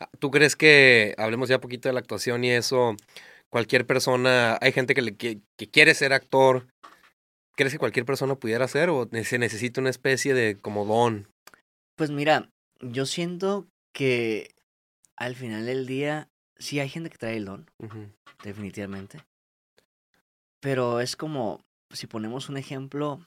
Ah, 0.00 0.08
¿Tú 0.18 0.30
crees 0.30 0.56
que, 0.56 1.14
hablemos 1.18 1.48
ya 1.48 1.56
un 1.56 1.60
poquito 1.60 1.88
de 1.88 1.92
la 1.92 2.00
actuación 2.00 2.42
y 2.44 2.50
eso, 2.50 2.96
cualquier 3.50 3.86
persona, 3.86 4.58
hay 4.60 4.72
gente 4.72 4.94
que, 4.94 5.02
le, 5.02 5.16
que, 5.16 5.40
que 5.58 5.68
quiere 5.68 5.94
ser 5.94 6.12
actor, 6.12 6.66
¿crees 7.54 7.72
que 7.72 7.78
cualquier 7.78 8.06
persona 8.06 8.36
pudiera 8.36 8.64
hacer 8.64 8.88
o 8.90 9.08
se 9.24 9.38
necesita 9.38 9.80
una 9.80 9.90
especie 9.90 10.34
de 10.34 10.56
como 10.56 10.84
don? 10.84 11.28
Pues 11.96 12.10
mira, 12.10 12.50
yo 12.80 13.06
siento 13.06 13.66
que 13.92 14.54
al 15.16 15.34
final 15.34 15.66
del 15.66 15.86
día 15.86 16.28
sí 16.58 16.80
hay 16.80 16.88
gente 16.88 17.10
que 17.10 17.18
trae 17.18 17.36
el 17.36 17.44
don, 17.44 17.70
definitivamente. 18.42 19.20
Pero 20.60 21.00
es 21.00 21.16
como, 21.16 21.64
si 21.90 22.06
ponemos 22.06 22.48
un 22.48 22.56
ejemplo 22.56 23.26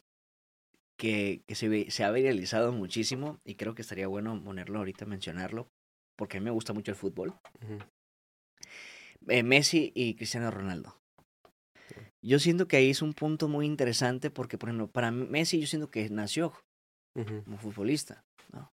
que, 0.98 1.42
que 1.48 1.56
se, 1.56 1.92
se 1.92 2.04
ha 2.04 2.12
viralizado 2.12 2.72
muchísimo, 2.72 3.40
y 3.46 3.56
creo 3.56 3.76
que 3.76 3.82
estaría 3.82 4.08
bueno 4.08 4.42
ponerlo 4.44 4.80
ahorita, 4.80 5.06
mencionarlo, 5.06 5.68
porque 6.18 6.38
a 6.38 6.40
mí 6.42 6.46
me 6.46 6.52
gusta 6.52 6.74
mucho 6.74 6.92
el 6.92 6.98
fútbol. 6.98 7.34
eh, 9.28 9.44
Messi 9.44 9.92
y 9.96 10.16
Cristiano 10.16 10.52
Ronaldo. 10.52 10.96
Yo 12.22 12.40
siento 12.40 12.68
que 12.68 12.78
ahí 12.78 12.90
es 12.90 13.02
un 13.02 13.14
punto 13.14 13.48
muy 13.48 13.66
interesante 13.66 14.30
porque, 14.30 14.58
por 14.58 14.70
ejemplo, 14.70 14.88
para 14.92 15.12
Messi 15.12 15.60
yo 15.60 15.68
siento 15.68 15.90
que 15.90 16.10
nació 16.10 16.54
como 17.44 17.58
futbolista, 17.58 18.24
¿no? 18.52 18.72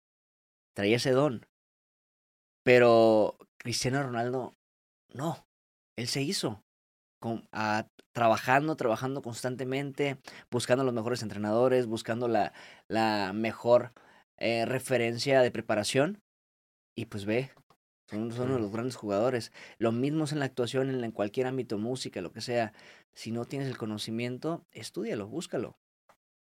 Traía 0.73 0.97
ese 0.97 1.11
don. 1.11 1.45
Pero 2.65 3.37
Cristiano 3.59 4.01
Ronaldo, 4.01 4.55
no. 5.13 5.45
Él 5.95 6.07
se 6.07 6.23
hizo. 6.23 6.63
Con, 7.21 7.47
a, 7.51 7.87
trabajando, 8.11 8.75
trabajando 8.75 9.21
constantemente, 9.21 10.17
buscando 10.49 10.83
los 10.83 10.93
mejores 10.93 11.21
entrenadores, 11.21 11.85
buscando 11.85 12.27
la, 12.27 12.53
la 12.87 13.33
mejor 13.33 13.93
eh, 14.37 14.65
referencia 14.65 15.41
de 15.41 15.51
preparación. 15.51 16.23
Y 16.95 17.05
pues 17.05 17.25
ve, 17.25 17.51
son, 18.09 18.31
son 18.31 18.47
uno 18.47 18.55
de 18.55 18.61
los 18.61 18.71
grandes 18.71 18.95
jugadores. 18.95 19.51
Lo 19.77 19.91
mismo 19.91 20.23
es 20.23 20.31
en 20.31 20.39
la 20.39 20.45
actuación, 20.45 20.89
en, 20.89 21.03
en 21.03 21.11
cualquier 21.11 21.45
ámbito, 21.45 21.77
música, 21.77 22.21
lo 22.21 22.31
que 22.31 22.41
sea. 22.41 22.73
Si 23.13 23.31
no 23.31 23.45
tienes 23.45 23.67
el 23.67 23.77
conocimiento, 23.77 24.65
estudialo, 24.71 25.27
búscalo. 25.27 25.77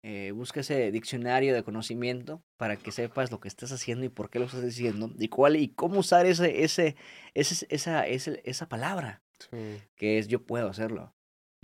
Eh, 0.06 0.32
busca 0.32 0.60
ese 0.60 0.92
diccionario 0.92 1.54
de 1.54 1.62
conocimiento 1.62 2.44
para 2.58 2.76
que 2.76 2.92
sepas 2.92 3.30
lo 3.30 3.40
que 3.40 3.48
estás 3.48 3.72
haciendo 3.72 4.04
y 4.04 4.10
por 4.10 4.28
qué 4.28 4.38
lo 4.38 4.44
estás 4.44 4.62
diciendo 4.62 5.10
y 5.18 5.28
cuál 5.28 5.56
y 5.56 5.68
cómo 5.68 6.00
usar 6.00 6.26
ese, 6.26 6.62
ese, 6.62 6.94
ese 7.32 7.66
esa, 7.70 8.06
ese, 8.06 8.42
esa 8.44 8.68
palabra 8.68 9.22
sí. 9.38 9.80
que 9.96 10.18
es 10.18 10.28
yo 10.28 10.44
puedo 10.44 10.68
hacerlo. 10.68 11.14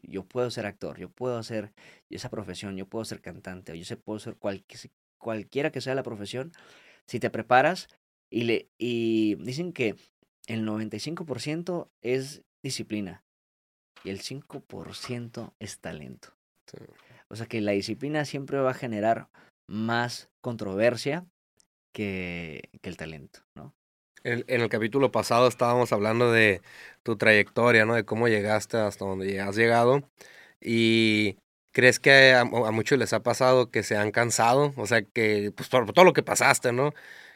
Yo 0.02 0.24
puedo 0.24 0.50
ser 0.50 0.64
actor, 0.64 0.98
yo 0.98 1.10
puedo 1.10 1.36
hacer 1.36 1.74
esa 2.08 2.30
profesión, 2.30 2.78
yo 2.78 2.86
puedo 2.88 3.04
ser 3.04 3.20
cantante, 3.20 3.72
o 3.72 3.74
yo 3.74 3.84
sé, 3.84 3.98
puedo 3.98 4.18
ser 4.18 4.36
cual, 4.36 4.64
cualquiera 5.18 5.70
que 5.70 5.82
sea 5.82 5.94
la 5.94 6.02
profesión. 6.02 6.52
Si 7.06 7.20
te 7.20 7.28
preparas 7.28 7.88
y, 8.30 8.44
le, 8.44 8.70
y 8.78 9.34
dicen 9.34 9.74
que 9.74 9.96
el 10.46 10.66
95% 10.66 11.90
es 12.00 12.42
disciplina 12.62 13.22
y 14.02 14.08
el 14.08 14.22
5% 14.22 15.52
es 15.58 15.78
talento. 15.78 16.30
Sí. 16.66 16.78
O 17.30 17.36
sea 17.36 17.46
que 17.46 17.60
la 17.60 17.72
disciplina 17.72 18.24
siempre 18.24 18.58
va 18.58 18.72
a 18.72 18.74
generar 18.74 19.28
más 19.68 20.30
controversia 20.40 21.26
que, 21.92 22.68
que 22.82 22.88
el 22.88 22.96
talento, 22.96 23.40
¿no? 23.54 23.74
En, 24.24 24.44
el 24.48 24.68
capítulo 24.68 25.10
pasado 25.10 25.48
estábamos 25.48 25.92
hablando 25.92 26.30
de 26.30 26.60
tu 27.02 27.16
trayectoria, 27.16 27.86
¿no? 27.86 27.94
De 27.94 28.04
cómo 28.04 28.28
llegaste 28.28 28.76
hasta 28.76 29.04
donde 29.04 29.40
has 29.40 29.56
llegado. 29.56 30.02
Y 30.60 31.36
¿crees 31.72 31.98
que 32.00 32.34
a, 32.34 32.44
muchos 32.44 32.98
les 32.98 33.12
ha 33.12 33.22
pasado 33.22 33.70
que 33.70 33.82
se 33.82 33.96
han 33.96 34.10
cansado? 34.10 34.74
O 34.76 34.86
sea, 34.86 35.02
que 35.02 35.52
pues 35.56 35.68
por 35.68 35.92
todo 35.92 36.04
lo 36.04 36.12
que 36.12 36.22
pasaste, 36.22 36.72
¿no? 36.72 36.92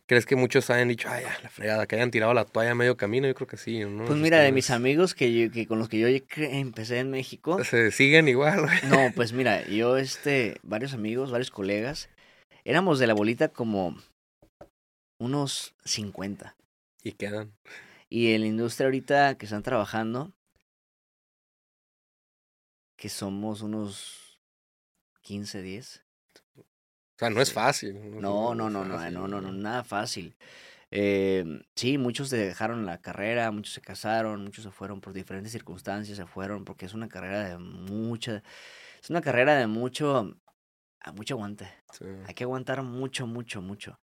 ¿Crees 0.06 0.26
que 0.26 0.36
muchos 0.36 0.68
hayan 0.68 0.88
dicho, 0.88 1.08
ay, 1.10 1.24
la 1.42 1.48
fregada, 1.48 1.86
que 1.86 1.96
hayan 1.96 2.10
tirado 2.10 2.34
la 2.34 2.44
toalla 2.44 2.72
a 2.72 2.74
medio 2.74 2.96
camino? 2.96 3.26
Yo 3.26 3.34
creo 3.34 3.46
que 3.46 3.56
sí, 3.56 3.80
¿no? 3.80 4.04
Pues 4.04 4.18
mira, 4.18 4.40
de 4.40 4.52
mis 4.52 4.70
amigos 4.70 5.14
que, 5.14 5.32
yo, 5.32 5.50
que 5.50 5.66
con 5.66 5.78
los 5.78 5.88
que 5.88 5.98
yo 5.98 6.08
empecé 6.36 6.98
en 6.98 7.10
México. 7.10 7.64
Se 7.64 7.90
siguen 7.90 8.28
igual. 8.28 8.66
No, 8.90 9.10
pues 9.16 9.32
mira, 9.32 9.66
yo, 9.66 9.96
este, 9.96 10.58
varios 10.62 10.92
amigos, 10.92 11.30
varios 11.30 11.50
colegas, 11.50 12.10
éramos 12.64 12.98
de 12.98 13.06
la 13.06 13.14
bolita 13.14 13.48
como 13.48 13.96
unos 15.18 15.74
50. 15.86 16.54
¿Y 17.02 17.12
quedan? 17.12 17.54
Y 18.10 18.34
en 18.34 18.42
la 18.42 18.46
industria 18.46 18.88
ahorita 18.88 19.38
que 19.38 19.46
están 19.46 19.62
trabajando, 19.62 20.34
que 22.98 23.08
somos 23.08 23.62
unos 23.62 24.38
15, 25.22 25.62
10. 25.62 26.03
O 27.14 27.18
sea, 27.18 27.30
no 27.30 27.40
es 27.40 27.52
fácil. 27.52 28.20
No, 28.20 28.54
no, 28.54 28.68
no, 28.68 28.84
no, 28.84 28.96
no, 28.96 29.04
eh, 29.04 29.10
no, 29.10 29.28
no, 29.28 29.40
nada 29.40 29.84
fácil. 29.84 30.36
Em, 30.90 31.62
sí, 31.74 31.98
muchos 31.98 32.28
se 32.28 32.36
dejaron 32.36 32.86
la 32.86 32.98
carrera, 32.98 33.50
muchos 33.50 33.74
se 33.74 33.80
casaron, 33.80 34.44
muchos 34.44 34.64
se 34.64 34.70
fueron 34.70 35.00
por 35.00 35.12
diferentes 35.12 35.52
circunstancias, 35.52 36.16
se 36.16 36.26
fueron 36.26 36.64
porque 36.64 36.86
es 36.86 36.94
una 36.94 37.08
carrera 37.08 37.48
de 37.48 37.58
mucha, 37.58 38.42
es 39.02 39.10
una 39.10 39.20
carrera 39.20 39.56
de 39.56 39.66
mucho, 39.66 40.36
a 41.00 41.12
mucho 41.12 41.34
aguante. 41.34 41.68
Sí. 41.92 42.04
Hay 42.26 42.34
que 42.34 42.44
aguantar 42.44 42.82
mucho, 42.82 43.26
mucho, 43.26 43.62
mucho, 43.62 44.00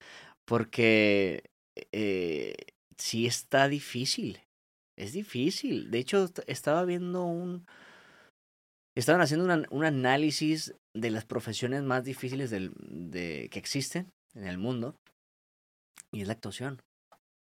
porque 0.45 1.51
eh, 1.91 2.55
sí 2.97 3.25
está 3.25 3.67
difícil, 3.67 4.41
es 4.95 5.13
difícil. 5.13 5.91
De 5.91 5.99
hecho, 5.99 6.29
estaba 6.47 6.85
viendo 6.85 7.23
un, 7.25 7.67
estaban 8.99 9.21
haciendo 9.21 9.45
una, 9.45 9.63
un 9.69 9.85
análisis 9.85 10.75
de 10.95 11.11
las 11.11 11.25
profesiones 11.25 11.83
más 11.83 12.03
difíciles 12.03 12.49
del, 12.49 12.71
de, 12.79 13.49
que 13.51 13.59
existen 13.59 14.09
en 14.35 14.45
el 14.45 14.57
mundo 14.57 14.95
y 16.11 16.21
es 16.21 16.27
la 16.27 16.33
actuación. 16.33 16.81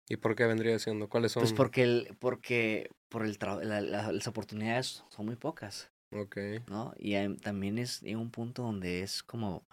¿Y 0.10 0.18
por 0.18 0.36
qué 0.36 0.46
vendría 0.46 0.80
siendo? 0.80 1.10
¿Cuáles 1.10 1.34
son? 1.34 1.42
Pues 1.42 1.54
porque, 1.54 1.84
el, 1.84 2.16
porque 2.20 2.90
por 3.10 3.26
el 3.26 3.38
la, 3.40 3.82
la, 3.82 4.12
las 4.12 4.28
oportunidades 4.28 5.04
son 5.10 5.26
muy 5.26 5.36
pocas. 5.36 5.90
Ok. 6.14 6.38
¿No? 6.68 6.94
Y 6.98 7.16
hay, 7.16 7.36
también 7.36 7.78
es 7.78 8.02
en 8.04 8.18
un 8.18 8.32
punto 8.32 8.64
donde 8.64 9.02
es 9.02 9.24
como... 9.24 9.64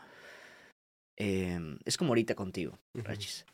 Eh, 1.16 1.78
es 1.84 1.96
como 1.96 2.10
ahorita 2.10 2.34
contigo, 2.34 2.76
uh 2.94 2.98
-huh. 2.98 3.04
Rachis. 3.04 3.46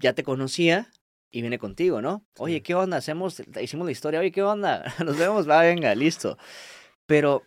Ya 0.00 0.12
te 0.12 0.22
conocía 0.22 0.88
y 1.32 1.40
viene 1.40 1.58
contigo, 1.58 2.00
¿no? 2.00 2.22
Sí. 2.36 2.42
Oye, 2.44 2.62
¿qué 2.62 2.76
onda? 2.76 2.98
Hacemos, 2.98 3.42
hicimos 3.60 3.84
la 3.84 3.92
historia. 3.92 4.20
Oye, 4.20 4.30
¿qué 4.30 4.42
onda? 4.42 4.84
Nos 5.04 5.18
vemos, 5.18 5.48
va, 5.48 5.62
venga, 5.62 5.92
listo. 5.96 6.38
Pero, 7.08 7.42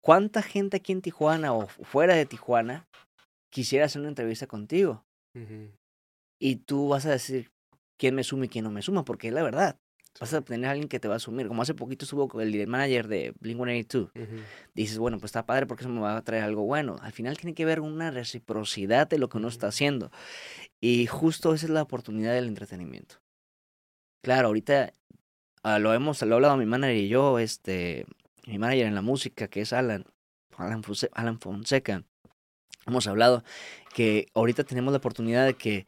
¿cuánta 0.00 0.40
gente 0.40 0.76
aquí 0.76 0.92
en 0.92 1.02
Tijuana 1.02 1.52
o 1.52 1.66
fuera 1.66 2.14
de 2.14 2.24
Tijuana 2.24 2.86
quisiera 3.50 3.86
hacer 3.86 4.00
una 4.00 4.10
entrevista 4.10 4.46
contigo? 4.46 5.04
Uh 5.34 5.40
-huh. 5.40 5.70
Y 6.38 6.56
tú 6.56 6.88
vas 6.88 7.06
a 7.06 7.10
decir 7.10 7.50
quién 7.98 8.14
me 8.14 8.22
suma 8.22 8.44
y 8.44 8.48
quién 8.48 8.62
no 8.64 8.70
me 8.70 8.82
suma, 8.82 9.04
porque 9.04 9.28
es 9.28 9.34
la 9.34 9.42
verdad. 9.42 9.80
Vas 10.20 10.32
a 10.32 10.42
tener 10.42 10.68
a 10.68 10.70
alguien 10.70 10.88
que 10.88 11.00
te 11.00 11.08
va 11.08 11.14
a 11.14 11.16
asumir. 11.16 11.48
Como 11.48 11.60
hace 11.60 11.74
poquito 11.74 12.04
estuvo 12.04 12.40
el 12.40 12.66
manager 12.68 13.08
de 13.08 13.34
Blink 13.40 13.56
182. 13.58 14.10
Uh 14.14 14.18
-huh. 14.18 14.44
Dices, 14.72 14.98
bueno, 14.98 15.18
pues 15.18 15.30
está 15.30 15.44
padre 15.44 15.66
porque 15.66 15.82
eso 15.82 15.90
me 15.90 16.00
va 16.00 16.16
a 16.16 16.22
traer 16.22 16.44
algo 16.44 16.62
bueno. 16.62 16.96
Al 17.02 17.12
final 17.12 17.36
tiene 17.36 17.54
que 17.54 17.64
haber 17.64 17.80
una 17.80 18.12
reciprocidad 18.12 19.08
de 19.08 19.18
lo 19.18 19.28
que 19.28 19.38
uno 19.38 19.48
está 19.48 19.66
haciendo. 19.66 20.12
Y 20.80 21.06
justo 21.06 21.52
esa 21.52 21.66
es 21.66 21.70
la 21.70 21.82
oportunidad 21.82 22.32
del 22.32 22.46
entretenimiento. 22.46 23.16
Claro, 24.22 24.46
ahorita 24.46 24.92
uh, 25.66 25.78
lo 25.78 25.92
hemos 25.92 26.22
lo 26.22 26.28
he 26.28 26.34
hablado 26.34 26.56
mi 26.56 26.66
manager 26.66 26.96
y 26.96 27.08
yo, 27.08 27.38
este, 27.38 28.06
mi 28.46 28.58
manager 28.58 28.86
en 28.86 28.94
la 28.94 29.02
música, 29.02 29.48
que 29.48 29.60
es 29.62 29.72
Alan, 29.72 30.04
Alan, 30.56 30.82
Fonseca, 30.82 31.12
Alan 31.14 31.40
Fonseca. 31.40 32.02
Hemos 32.86 33.06
hablado 33.08 33.42
que 33.92 34.28
ahorita 34.34 34.62
tenemos 34.64 34.92
la 34.92 34.98
oportunidad 34.98 35.44
de 35.44 35.54
que, 35.54 35.86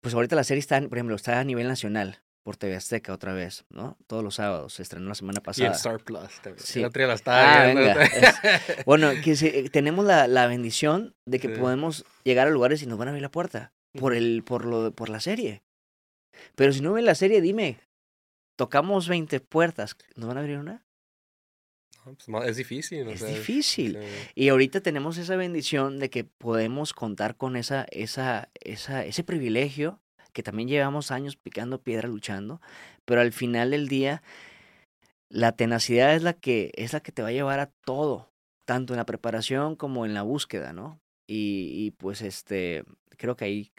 pues 0.00 0.14
ahorita 0.14 0.36
la 0.36 0.44
serie 0.44 0.60
está, 0.60 0.80
por 0.80 0.96
ejemplo, 0.96 1.14
está 1.14 1.38
a 1.38 1.44
nivel 1.44 1.68
nacional 1.68 2.22
por 2.42 2.56
TV 2.56 2.74
Azteca 2.74 3.12
otra 3.12 3.34
vez, 3.34 3.66
¿no? 3.68 3.98
Todos 4.06 4.24
los 4.24 4.36
sábados, 4.36 4.72
se 4.72 4.82
estrenó 4.82 5.08
la 5.08 5.14
semana 5.14 5.42
pasada. 5.42 5.64
Y 5.64 5.66
en 5.68 5.74
Star 5.74 6.00
Plus 6.00 6.40
también. 6.42 6.64
Sí. 6.64 6.80
La 6.80 7.14
estaba 7.14 7.62
ah, 7.62 7.66
venga. 7.66 8.02
Es, 8.04 8.34
bueno, 8.86 9.10
que 9.22 9.36
se, 9.36 9.68
tenemos 9.68 10.06
la, 10.06 10.26
la, 10.26 10.46
bendición 10.46 11.14
de 11.26 11.38
que 11.38 11.54
sí. 11.54 11.60
podemos 11.60 12.06
llegar 12.24 12.46
a 12.46 12.50
lugares 12.50 12.82
y 12.82 12.86
nos 12.86 12.98
van 12.98 13.08
a 13.08 13.10
abrir 13.10 13.22
la 13.22 13.30
puerta 13.30 13.72
por, 13.98 14.14
el, 14.14 14.42
por, 14.42 14.64
lo, 14.64 14.92
por 14.92 15.10
la 15.10 15.20
serie. 15.20 15.62
Pero 16.54 16.72
si 16.72 16.80
no 16.80 16.94
ven 16.94 17.04
la 17.04 17.14
serie, 17.14 17.42
dime, 17.42 17.78
tocamos 18.60 19.08
20 19.08 19.40
puertas, 19.40 19.96
¿nos 20.16 20.28
van 20.28 20.36
a 20.36 20.40
abrir 20.40 20.58
una? 20.58 20.84
pues 22.04 22.50
es 22.50 22.56
difícil. 22.58 23.08
Es 23.08 23.20
sea, 23.20 23.28
difícil. 23.30 23.98
Sí. 23.98 24.30
Y 24.34 24.48
ahorita 24.50 24.82
tenemos 24.82 25.16
esa 25.16 25.34
bendición 25.36 25.98
de 25.98 26.10
que 26.10 26.24
podemos 26.24 26.92
contar 26.92 27.38
con 27.38 27.56
esa, 27.56 27.86
esa, 27.90 28.50
esa, 28.60 29.02
ese 29.06 29.24
privilegio 29.24 30.02
que 30.34 30.42
también 30.42 30.68
llevamos 30.68 31.10
años 31.10 31.36
picando 31.36 31.80
piedra 31.80 32.06
luchando, 32.06 32.60
pero 33.06 33.22
al 33.22 33.32
final 33.32 33.70
del 33.70 33.88
día 33.88 34.22
la 35.30 35.52
tenacidad 35.52 36.14
es 36.14 36.22
la 36.22 36.34
que 36.34 36.70
es 36.74 36.92
la 36.92 37.00
que 37.00 37.12
te 37.12 37.22
va 37.22 37.28
a 37.28 37.32
llevar 37.32 37.60
a 37.60 37.70
todo, 37.86 38.30
tanto 38.66 38.92
en 38.92 38.98
la 38.98 39.06
preparación 39.06 39.74
como 39.74 40.04
en 40.04 40.12
la 40.12 40.20
búsqueda, 40.20 40.74
¿no? 40.74 41.00
Y, 41.26 41.72
y 41.78 41.92
pues 41.92 42.20
este 42.20 42.84
creo 43.16 43.36
que 43.36 43.46
ahí 43.46 43.72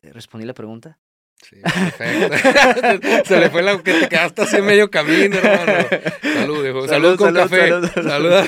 respondí 0.00 0.46
la 0.46 0.54
pregunta. 0.54 1.00
Sí, 1.42 1.56
perfecto. 1.62 3.24
Se 3.24 3.40
le 3.40 3.50
fue 3.50 3.62
la 3.62 3.82
que 3.82 3.92
te 3.92 4.08
quedaste 4.08 4.42
así 4.42 4.56
en 4.56 4.66
medio 4.66 4.90
camino, 4.90 5.36
hermano. 5.36 5.88
Salud, 6.22 6.62
viejo. 6.62 6.88
Salud, 6.88 7.16
con 7.16 7.34
café. 7.34 7.68
Salud. 7.94 8.44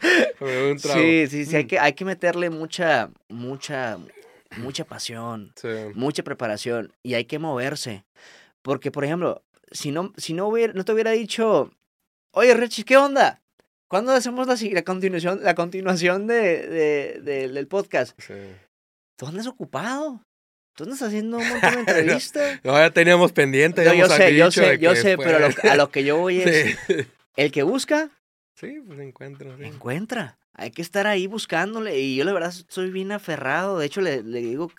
sí, 0.78 1.26
sí, 1.28 1.44
sí, 1.46 1.56
hay 1.56 1.66
que, 1.66 1.78
hay 1.78 1.92
que 1.94 2.04
meterle 2.04 2.50
mucha, 2.50 3.10
mucha, 3.28 3.98
mucha 4.56 4.84
pasión, 4.84 5.52
mucha 5.94 6.22
preparación 6.22 6.92
y 7.02 7.14
hay 7.14 7.24
que 7.24 7.38
moverse. 7.38 8.04
Porque, 8.62 8.90
por 8.90 9.04
ejemplo, 9.04 9.42
si 9.70 9.90
no, 9.90 10.12
si 10.16 10.34
no, 10.34 10.48
hubiera, 10.48 10.72
no 10.72 10.84
te 10.84 10.92
hubiera 10.92 11.10
dicho, 11.12 11.70
oye, 12.32 12.54
Richie, 12.54 12.84
¿qué 12.84 12.96
onda? 12.96 13.42
¿Cuándo 13.88 14.12
hacemos 14.12 14.46
la, 14.46 14.56
la 14.72 14.82
continuación, 14.82 15.40
la 15.42 15.54
continuación 15.54 16.26
de, 16.26 17.20
de, 17.22 17.48
del 17.48 17.66
podcast? 17.68 18.18
Sí. 18.20 18.34
¿Tú 19.16 19.26
andas 19.26 19.46
ocupado? 19.46 20.22
¿Tú 20.74 20.84
andas 20.84 21.02
haciendo 21.02 21.38
un 21.38 21.48
montón 21.48 21.72
de 21.72 21.80
entrevistas? 21.80 22.60
no, 22.64 22.72
ya 22.72 22.90
teníamos 22.90 23.32
pendiente. 23.32 23.84
ya 23.84 23.94
yo, 23.94 24.08
sé, 24.08 24.34
yo 24.34 24.50
sé, 24.50 24.78
yo 24.78 24.94
sé, 24.94 25.16
pero 25.16 25.38
a 25.46 25.76
lo, 25.76 25.90
que 25.90 26.04
yo 26.04 26.18
voy 26.18 26.40
es, 26.40 26.76
el 27.36 27.52
que 27.52 27.62
busca... 27.62 28.10
Sí, 28.54 28.80
pues 28.86 28.98
encuentra. 29.00 29.56
Encuentra 29.60 30.38
hay 30.56 30.70
que 30.70 30.82
estar 30.82 31.06
ahí 31.06 31.26
buscándole. 31.26 31.98
Y 31.98 32.16
yo 32.16 32.24
la 32.24 32.32
verdad 32.32 32.52
soy 32.68 32.90
bien 32.90 33.12
aferrado. 33.12 33.78
De 33.78 33.86
hecho, 33.86 34.00
le, 34.00 34.22
le 34.22 34.40
digo 34.40 34.70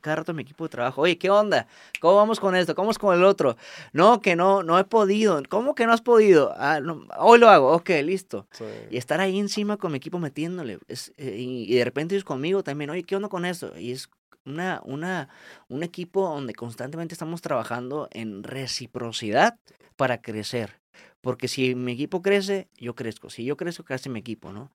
cada 0.00 0.16
rato 0.16 0.32
a 0.32 0.34
mi 0.34 0.42
equipo 0.42 0.64
de 0.64 0.70
trabajo, 0.70 1.02
oye, 1.02 1.18
¿qué 1.18 1.30
onda? 1.30 1.66
¿Cómo 2.00 2.16
vamos 2.16 2.38
con 2.38 2.54
esto? 2.54 2.74
¿Cómo 2.74 2.86
vamos 2.86 2.98
con 2.98 3.16
el 3.16 3.24
otro? 3.24 3.56
No, 3.92 4.20
que 4.20 4.36
no, 4.36 4.62
no 4.62 4.78
he 4.78 4.84
podido. 4.84 5.42
¿Cómo 5.48 5.74
que 5.74 5.86
no 5.86 5.92
has 5.92 6.00
podido? 6.00 6.54
Ah, 6.56 6.80
hoy 7.18 7.38
lo 7.38 7.48
hago, 7.48 7.72
ok, 7.72 7.90
listo. 8.04 8.46
Y 8.90 8.96
estar 8.96 9.20
ahí 9.20 9.38
encima 9.38 9.76
con 9.76 9.92
mi 9.92 9.98
equipo 9.98 10.18
metiéndole. 10.18 10.78
Es, 10.86 11.12
eh, 11.16 11.36
y, 11.38 11.74
de 11.74 11.84
repente 11.84 12.14
ellos 12.14 12.24
conmigo 12.24 12.62
también, 12.62 12.90
oye, 12.90 13.02
¿qué 13.02 13.16
onda 13.16 13.28
con 13.28 13.44
esto? 13.44 13.76
Y 13.78 13.92
es 13.92 14.08
una, 14.50 14.80
una, 14.84 15.28
un 15.68 15.82
equipo 15.82 16.28
donde 16.28 16.54
constantemente 16.54 17.14
estamos 17.14 17.40
trabajando 17.40 18.08
en 18.12 18.42
reciprocidad 18.42 19.58
para 19.96 20.20
crecer. 20.20 20.80
Porque 21.20 21.48
si 21.48 21.74
mi 21.74 21.92
equipo 21.92 22.22
crece, 22.22 22.68
yo 22.76 22.94
crezco. 22.94 23.30
Si 23.30 23.44
yo 23.44 23.56
crezco, 23.56 23.84
crece 23.84 24.08
mi 24.08 24.20
equipo, 24.20 24.52
¿no? 24.52 24.70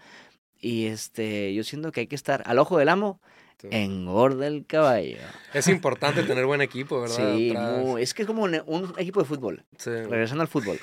Y 0.60 0.86
este, 0.86 1.54
yo 1.54 1.64
siento 1.64 1.92
que 1.92 2.02
hay 2.02 2.08
que 2.08 2.16
estar 2.16 2.44
al 2.46 2.60
ojo 2.60 2.78
del 2.78 2.90
amo, 2.90 3.20
engorda 3.64 4.48
el 4.48 4.66
caballo. 4.66 5.18
Es 5.54 5.68
importante 5.68 6.24
tener 6.28 6.46
buen 6.46 6.62
equipo, 6.62 7.02
¿verdad? 7.02 7.36
Sí, 7.36 7.54
es 8.00 8.14
que 8.14 8.24
es 8.24 8.28
como 8.28 8.44
un, 8.44 8.94
equipo 8.98 9.20
de 9.20 9.26
fútbol. 9.26 9.64
Regresando 9.84 10.42
al 10.42 10.48
fútbol. 10.48 10.80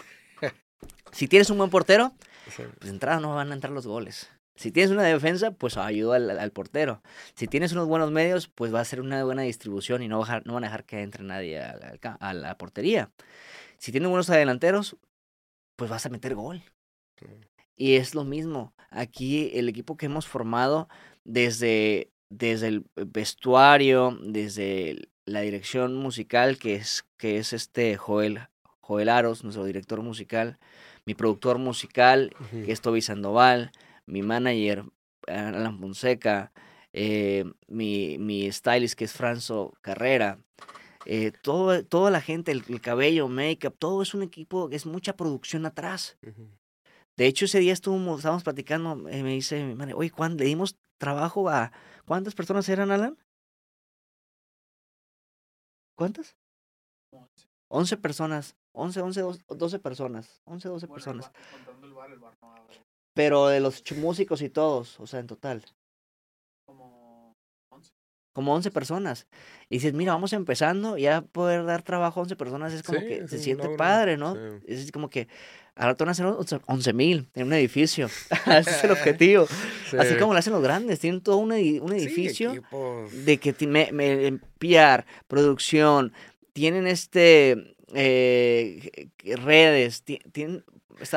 si 1.12 1.28
tienes 1.28 1.50
un 1.50 1.58
buen 1.58 1.70
portero, 1.70 2.12
pues 2.44 2.68
de 2.80 2.90
entrada 2.90 3.20
no 3.20 3.34
van 3.34 3.50
a 3.50 3.54
entrar 3.54 3.72
los 3.72 3.86
goles. 3.86 4.28
Si 4.54 4.70
tienes 4.70 4.90
una 4.90 5.02
defensa, 5.02 5.50
pues 5.50 5.76
ayuda 5.76 6.16
al, 6.16 6.52
portero. 6.52 7.02
Si 7.34 7.48
tienes 7.48 7.72
unos 7.72 7.88
buenos 7.88 8.10
medios, 8.10 8.48
pues 8.48 8.72
va 8.72 8.80
a 8.80 8.84
ser 8.84 9.00
una 9.00 9.24
buena 9.24 9.42
distribución 9.42 10.02
y 10.02 10.08
no, 10.08 10.24
no 10.44 10.54
van 10.54 10.64
a 10.64 10.66
dejar 10.66 10.84
que 10.84 11.02
entre 11.02 11.24
nadie 11.24 11.60
a, 11.60 12.34
la 12.34 12.58
portería. 12.58 13.10
Si 13.78 13.92
tienes 13.92 14.10
buenos 14.10 14.30
adelanteros, 14.30 14.96
pues 15.76 15.90
vas 15.90 16.04
a 16.04 16.10
meter 16.10 16.34
gol. 16.34 16.62
Y 17.76 17.94
es 17.94 18.14
lo 18.14 18.24
mismo. 18.24 18.74
Aquí 18.90 19.50
el 19.54 19.68
equipo 19.68 19.96
que 19.96 20.06
hemos 20.06 20.28
formado 20.28 20.88
desde, 21.24 22.10
desde 22.28 22.68
el 22.68 22.84
vestuario, 22.94 24.18
desde 24.22 25.08
la 25.24 25.40
dirección 25.40 25.96
musical, 25.96 26.58
que 26.58 26.74
es, 26.74 27.04
que 27.16 27.38
es 27.38 27.52
este 27.52 27.96
Joel, 27.96 28.48
Joel 28.80 29.08
Aros, 29.08 29.44
nuestro 29.44 29.64
director 29.64 30.02
musical, 30.02 30.58
mi 31.06 31.14
productor 31.14 31.58
musical, 31.58 32.34
que 32.50 32.70
es 32.70 32.80
Toby 32.80 33.00
Sandoval, 33.00 33.72
mi 34.12 34.22
manager, 34.22 34.84
Alan 35.26 35.78
Fonseca, 35.78 36.52
eh, 36.92 37.44
mi, 37.66 38.18
mi 38.18 38.52
stylist, 38.52 38.94
que 38.94 39.04
es 39.04 39.12
Franzo 39.14 39.72
Carrera, 39.80 40.38
eh, 41.06 41.32
todo, 41.42 41.82
toda 41.84 42.10
la 42.10 42.20
gente, 42.20 42.52
el, 42.52 42.80
cabello, 42.80 43.28
make-up, 43.28 43.74
todo 43.78 44.02
es 44.02 44.12
un 44.12 44.22
equipo, 44.22 44.68
es 44.70 44.84
mucha 44.84 45.16
producción 45.16 45.64
atrás. 45.64 46.18
De 47.16 47.26
hecho, 47.26 47.46
ese 47.46 47.60
día 47.60 47.72
estuvimos, 47.72 48.18
estábamos 48.18 48.44
platicando, 48.44 49.08
eh, 49.08 49.22
me 49.22 49.32
dice 49.32 49.64
mi 49.64 49.74
madre, 49.74 49.94
oye, 49.94 50.10
¿cuándo 50.10 50.42
le 50.42 50.48
dimos 50.48 50.76
trabajo 50.98 51.48
a... 51.48 51.72
¿Cuántas 52.04 52.34
personas 52.34 52.68
eran, 52.68 52.90
Alan? 52.90 53.16
¿Cuántas? 55.96 56.36
11 57.68 57.96
personas. 57.96 58.56
11, 58.72 59.00
11, 59.00 59.22
12 59.48 59.78
personas. 59.78 60.42
11, 60.44 60.68
12 60.68 60.88
personas. 60.88 61.30
Pero 63.14 63.48
de 63.48 63.60
los 63.60 63.82
músicos 63.96 64.42
y 64.42 64.48
todos, 64.48 64.98
o 65.00 65.06
sea, 65.06 65.20
en 65.20 65.26
total 65.26 65.64
como 68.32 68.54
11 68.54 68.70
personas. 68.70 69.26
Y 69.68 69.76
dices, 69.76 69.92
mira, 69.92 70.12
vamos 70.12 70.32
empezando, 70.32 70.96
ya 70.96 71.22
poder 71.22 71.64
dar 71.64 71.82
trabajo 71.82 72.20
a 72.20 72.22
11 72.24 72.36
personas 72.36 72.72
es 72.72 72.82
como 72.82 73.00
que 73.00 73.28
se 73.28 73.38
siente 73.38 73.68
padre, 73.76 74.16
¿no? 74.16 74.36
Es 74.66 74.90
como 74.90 75.10
que 75.10 75.28
ahora 75.74 75.94
te 75.94 76.04
van 76.04 76.08
a 76.08 76.12
hacer 76.12 76.26
11 76.66 76.92
mil 76.92 77.28
en 77.34 77.46
un 77.46 77.52
edificio. 77.52 78.08
Ese 78.46 78.70
es 78.70 78.84
el 78.84 78.92
objetivo. 78.92 79.46
Así 79.98 80.16
como 80.16 80.32
lo 80.32 80.38
hacen 80.38 80.52
los 80.52 80.62
grandes, 80.62 81.00
tienen 81.00 81.20
todo 81.20 81.36
un, 81.36 81.52
un 81.52 81.92
edificio 81.92 82.54
de 83.12 83.38
que 83.38 83.54
me, 83.66 83.92
me, 83.92 84.38
PR, 84.58 85.04
producción, 85.28 86.12
tienen 86.52 86.86
este 86.86 87.74
eh, 87.94 89.10
redes, 89.22 90.02
tienen 90.32 90.64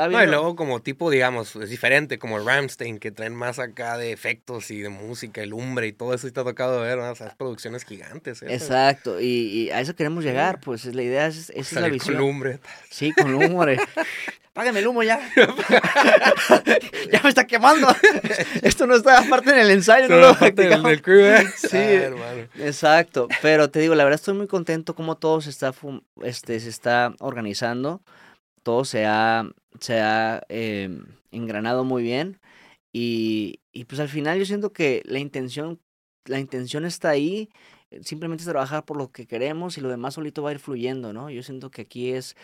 no, 0.09 0.23
y 0.23 0.27
luego 0.27 0.55
como 0.55 0.81
tipo, 0.81 1.09
digamos, 1.09 1.55
es 1.55 1.69
diferente, 1.69 2.17
como 2.17 2.39
Ramstein, 2.39 2.99
que 2.99 3.11
traen 3.11 3.35
más 3.35 3.59
acá 3.59 3.97
de 3.97 4.11
efectos 4.11 4.71
y 4.71 4.79
de 4.79 4.89
música 4.89 5.43
y 5.43 5.47
lumbre 5.47 5.87
y 5.87 5.93
todo 5.93 6.13
eso 6.13 6.31
te 6.31 6.39
ha 6.39 6.43
tocado 6.43 6.81
ver, 6.81 6.97
¿no? 6.97 7.11
esas 7.11 7.35
producciones 7.35 7.85
gigantes. 7.85 8.41
Exacto, 8.41 9.19
y, 9.19 9.69
a 9.71 9.81
eso 9.81 9.95
queremos 9.95 10.23
llegar, 10.23 10.59
pues 10.59 10.85
la 10.85 11.03
idea 11.03 11.27
es, 11.27 11.49
esa 11.49 11.59
es 11.59 11.73
la 11.73 11.89
visión. 11.89 12.15
con 12.15 12.25
lumbre. 12.25 12.59
Sí, 12.89 13.11
con 13.11 13.31
lumbre. 13.31 13.77
Págame 14.55 14.79
el 14.79 14.87
humo 14.87 15.03
ya. 15.03 15.19
ya 17.11 17.21
me 17.21 17.27
está 17.27 17.45
quemando. 17.45 17.93
Esto 18.61 18.87
no 18.87 18.95
está 18.95 19.19
aparte 19.19 19.49
en 19.49 19.59
el 19.59 19.69
ensayo, 19.69 20.07
no, 20.07 20.15
lo 20.15 20.33
del, 20.33 21.01
crew, 21.01 21.25
¿eh? 21.25 21.45
Sí, 21.57 21.77
ah, 21.77 22.35
exacto. 22.59 23.27
Pero 23.41 23.69
te 23.69 23.81
digo, 23.81 23.95
la 23.95 24.05
verdad 24.05 24.17
estoy 24.17 24.33
muy 24.33 24.47
contento 24.47 24.95
como 24.95 25.17
todo 25.17 25.41
se 25.41 25.49
está, 25.49 25.73
este, 26.23 26.61
se 26.61 26.69
está 26.69 27.13
organizando 27.19 28.01
todo 28.65 28.83
se 28.83 29.05
ha, 29.05 29.47
se 29.79 30.01
ha 30.01 30.41
em, 30.49 31.05
engranado 31.31 31.83
muy 31.85 32.01
bien. 32.03 32.41
Y, 32.91 33.61
y, 33.71 33.85
pues 33.85 33.99
al 34.01 34.09
final 34.09 34.39
yo 34.39 34.45
siento 34.45 34.73
que 34.73 35.03
la 35.05 35.19
intención, 35.19 35.79
la 36.25 36.39
intención 36.39 36.85
está 36.85 37.09
ahí, 37.09 37.49
eh, 37.91 38.01
simplemente 38.03 38.41
es 38.41 38.49
trabajar 38.49 38.85
por 38.85 38.97
lo 38.97 39.11
que 39.11 39.27
queremos 39.27 39.77
y 39.77 39.81
lo 39.81 39.89
demás 39.89 40.15
solito 40.15 40.41
va 40.43 40.49
a 40.49 40.53
ir 40.53 40.59
fluyendo, 40.59 41.13
¿no? 41.13 41.29
Yo 41.29 41.43
siento 41.43 41.69
que 41.71 41.83
aquí 41.83 42.11
es, 42.11 42.35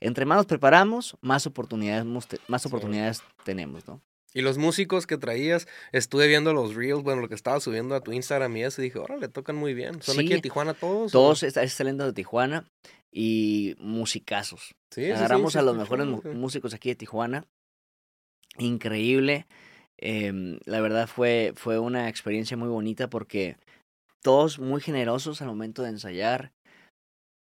entre 0.00 0.24
más 0.26 0.38
nos 0.38 0.46
preparamos, 0.46 1.16
más 1.20 1.46
oportunidades, 1.46 2.06
más 2.48 2.66
oportunidades 2.66 3.22
tenemos, 3.44 3.86
¿no? 3.86 4.00
Y 4.36 4.42
los 4.42 4.58
músicos 4.58 5.06
que 5.06 5.16
traías, 5.16 5.66
estuve 5.92 6.26
viendo 6.26 6.52
los 6.52 6.74
reels, 6.74 7.02
bueno, 7.02 7.22
lo 7.22 7.28
que 7.30 7.34
estaba 7.34 7.58
subiendo 7.58 7.94
a 7.94 8.02
tu 8.02 8.12
Instagram 8.12 8.54
y 8.58 8.64
eso, 8.64 8.82
y 8.82 8.84
dije, 8.84 8.98
órale, 8.98 9.28
tocan 9.28 9.56
muy 9.56 9.72
bien. 9.72 10.02
¿Son 10.02 10.20
aquí 10.20 10.28
de 10.28 10.42
Tijuana 10.42 10.74
todos? 10.74 11.10
Todos, 11.10 11.42
están 11.42 11.66
saliendo 11.70 12.04
de 12.04 12.12
Tijuana 12.12 12.70
y 13.10 13.76
musicazos. 13.78 14.74
Sí, 14.90 15.10
Agarramos 15.10 15.56
a 15.56 15.62
los 15.62 15.74
mejores 15.74 16.06
músicos 16.34 16.74
aquí 16.74 16.90
de 16.90 16.96
Tijuana. 16.96 17.46
Increíble. 18.58 19.46
Em, 19.96 20.58
la 20.66 20.82
verdad 20.82 21.06
fue, 21.06 21.54
fue 21.56 21.78
una 21.78 22.10
experiencia 22.10 22.58
muy 22.58 22.68
bonita 22.68 23.08
porque 23.08 23.56
todos 24.20 24.58
muy 24.58 24.82
generosos 24.82 25.40
al 25.40 25.48
momento 25.48 25.82
de 25.82 25.88
ensayar. 25.88 26.52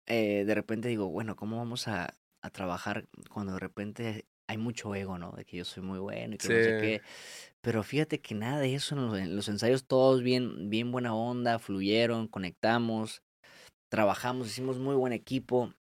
Eh, 0.06 0.44
de 0.46 0.54
repente 0.54 0.90
digo, 0.90 1.10
bueno, 1.10 1.36
¿cómo 1.36 1.58
vamos 1.58 1.88
a, 1.88 2.14
a 2.44 2.50
trabajar 2.52 3.08
cuando 3.32 3.54
de 3.54 3.60
repente 3.60 4.26
hay 4.48 4.58
mucho 4.58 4.94
ego, 4.96 5.18
¿no? 5.18 5.32
De 5.32 5.46
que 5.46 5.58
yo 5.58 5.66
soy 5.66 5.84
muy 5.84 6.00
bueno 6.00 6.36
y 6.36 6.38
que 6.38 6.48
no 6.48 6.64
sé 6.64 6.78
qué. 6.78 7.02
Pero 7.62 7.84
fíjate 7.84 8.22
que 8.22 8.36
nada 8.36 8.60
de 8.60 8.76
eso 8.76 8.96
en 8.96 9.36
los, 9.36 9.48
ensayos 9.48 9.86
todos 9.86 10.22
bien, 10.22 10.70
bien 10.70 10.92
buena 10.92 11.16
onda, 11.16 11.60
fluyeron, 11.60 12.28
conectamos, 12.28 13.24
trabajamos, 13.90 14.48
hicimos 14.48 14.78
muy 14.78 14.96
buen 14.96 15.14
equipo. 15.14 15.74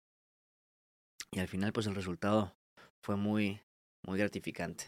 Y 1.33 1.41
al 1.41 1.49
final, 1.49 1.73
pues 1.73 1.87
el 1.87 1.95
resultado 1.95 2.55
fue 3.03 3.17
muy, 3.17 3.61
muy 4.07 4.19
gratificante. 4.19 4.85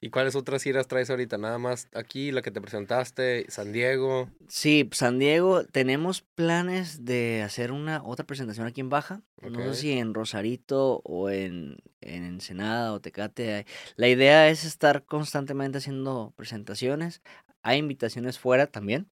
¿Y 0.00 0.10
cuáles 0.10 0.36
otras 0.36 0.62
giras 0.62 0.88
traes 0.88 1.08
ahorita? 1.08 1.38
Nada 1.38 1.58
más 1.58 1.88
aquí, 1.94 2.30
la 2.30 2.42
que 2.42 2.50
te 2.50 2.60
presentaste, 2.60 3.46
San 3.48 3.72
Diego. 3.72 4.28
Sí, 4.46 4.88
San 4.92 5.18
Diego, 5.18 5.64
tenemos 5.64 6.20
planes 6.20 7.06
de 7.06 7.42
hacer 7.42 7.72
una 7.72 8.02
otra 8.04 8.26
presentación 8.26 8.66
aquí 8.66 8.82
en 8.82 8.90
Baja. 8.90 9.22
No 9.40 9.72
sé 9.72 9.74
si 9.74 9.92
en 9.92 10.12
Rosarito 10.12 11.00
o 11.04 11.30
en, 11.30 11.78
en 12.02 12.24
Ensenada 12.24 12.92
o 12.92 13.00
Tecate. 13.00 13.64
La 13.96 14.08
idea 14.08 14.50
es 14.50 14.64
estar 14.64 15.04
constantemente 15.04 15.78
haciendo 15.78 16.34
presentaciones. 16.36 17.22
Hay 17.62 17.78
invitaciones 17.78 18.38
fuera 18.38 18.66
también. 18.66 19.10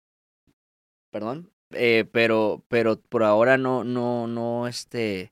Perdón. 1.12 1.52
Eh, 1.74 2.06
pero, 2.12 2.66
pero 2.68 3.00
por 3.00 3.24
ahora 3.24 3.58
no, 3.58 3.84
no, 3.84 4.28
no, 4.28 4.68
este 4.68 5.32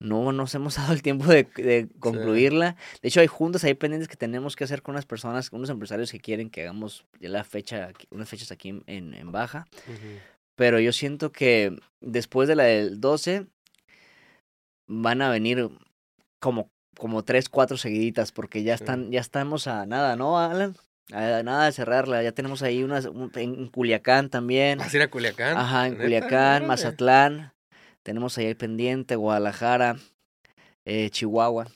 no 0.00 0.32
nos 0.32 0.54
hemos 0.54 0.76
dado 0.76 0.92
el 0.92 1.02
tiempo 1.02 1.26
de, 1.26 1.44
de 1.56 1.88
concluirla. 2.00 2.76
De 3.02 3.08
hecho, 3.08 3.20
hay 3.20 3.26
juntas, 3.26 3.64
hay 3.64 3.74
pendientes 3.74 4.08
que 4.08 4.16
tenemos 4.16 4.54
que 4.56 4.64
hacer 4.64 4.82
con 4.82 4.94
unas 4.94 5.06
personas, 5.06 5.50
con 5.50 5.58
unos 5.58 5.70
empresarios 5.70 6.12
que 6.12 6.20
quieren 6.20 6.50
que 6.50 6.62
hagamos 6.62 7.04
ya 7.20 7.28
la 7.28 7.44
fecha, 7.44 7.90
unas 8.10 8.28
fechas 8.28 8.52
aquí 8.52 8.68
en, 8.86 9.14
en 9.14 9.32
Baja. 9.32 9.66
Pero 10.56 10.80
yo 10.80 10.92
siento 10.92 11.30
que 11.32 11.76
después 12.00 12.48
de 12.48 12.56
la 12.56 12.64
del 12.64 13.00
12 13.00 13.46
van 14.86 15.22
a 15.22 15.30
venir 15.30 15.68
como, 16.40 16.70
como 16.96 17.24
tres, 17.24 17.48
cuatro 17.48 17.76
seguiditas, 17.76 18.32
porque 18.32 18.62
ya 18.62 18.76
Sí. 18.76 18.84
están, 18.84 19.10
ya 19.10 19.20
estamos 19.20 19.66
a 19.66 19.86
nada, 19.86 20.16
¿no, 20.16 20.38
Alan? 20.38 20.76
A 21.12 21.42
nada 21.42 21.66
de 21.66 21.72
cerrarla. 21.72 22.22
Ya 22.22 22.32
tenemos 22.32 22.62
ahí 22.62 22.82
unas 22.82 23.06
un- 23.06 23.30
en 23.34 23.68
Culiacán 23.68 24.28
también. 24.30 24.78
¿Vas 24.78 24.92
a 24.92 24.96
ir 24.96 25.02
a 25.02 25.10
Culiacán? 25.10 25.56
Ajá, 25.56 25.86
en 25.86 25.92
¿Neta? 25.94 26.02
Culiacán. 26.04 26.66
Mazatlán. 26.66 27.52
Tenemos 28.08 28.38
ahí 28.38 28.46
el 28.46 28.56
pendiente, 28.56 29.16
Guadalajara, 29.16 29.98
eh, 30.86 31.10
Chihuahua. 31.10 31.66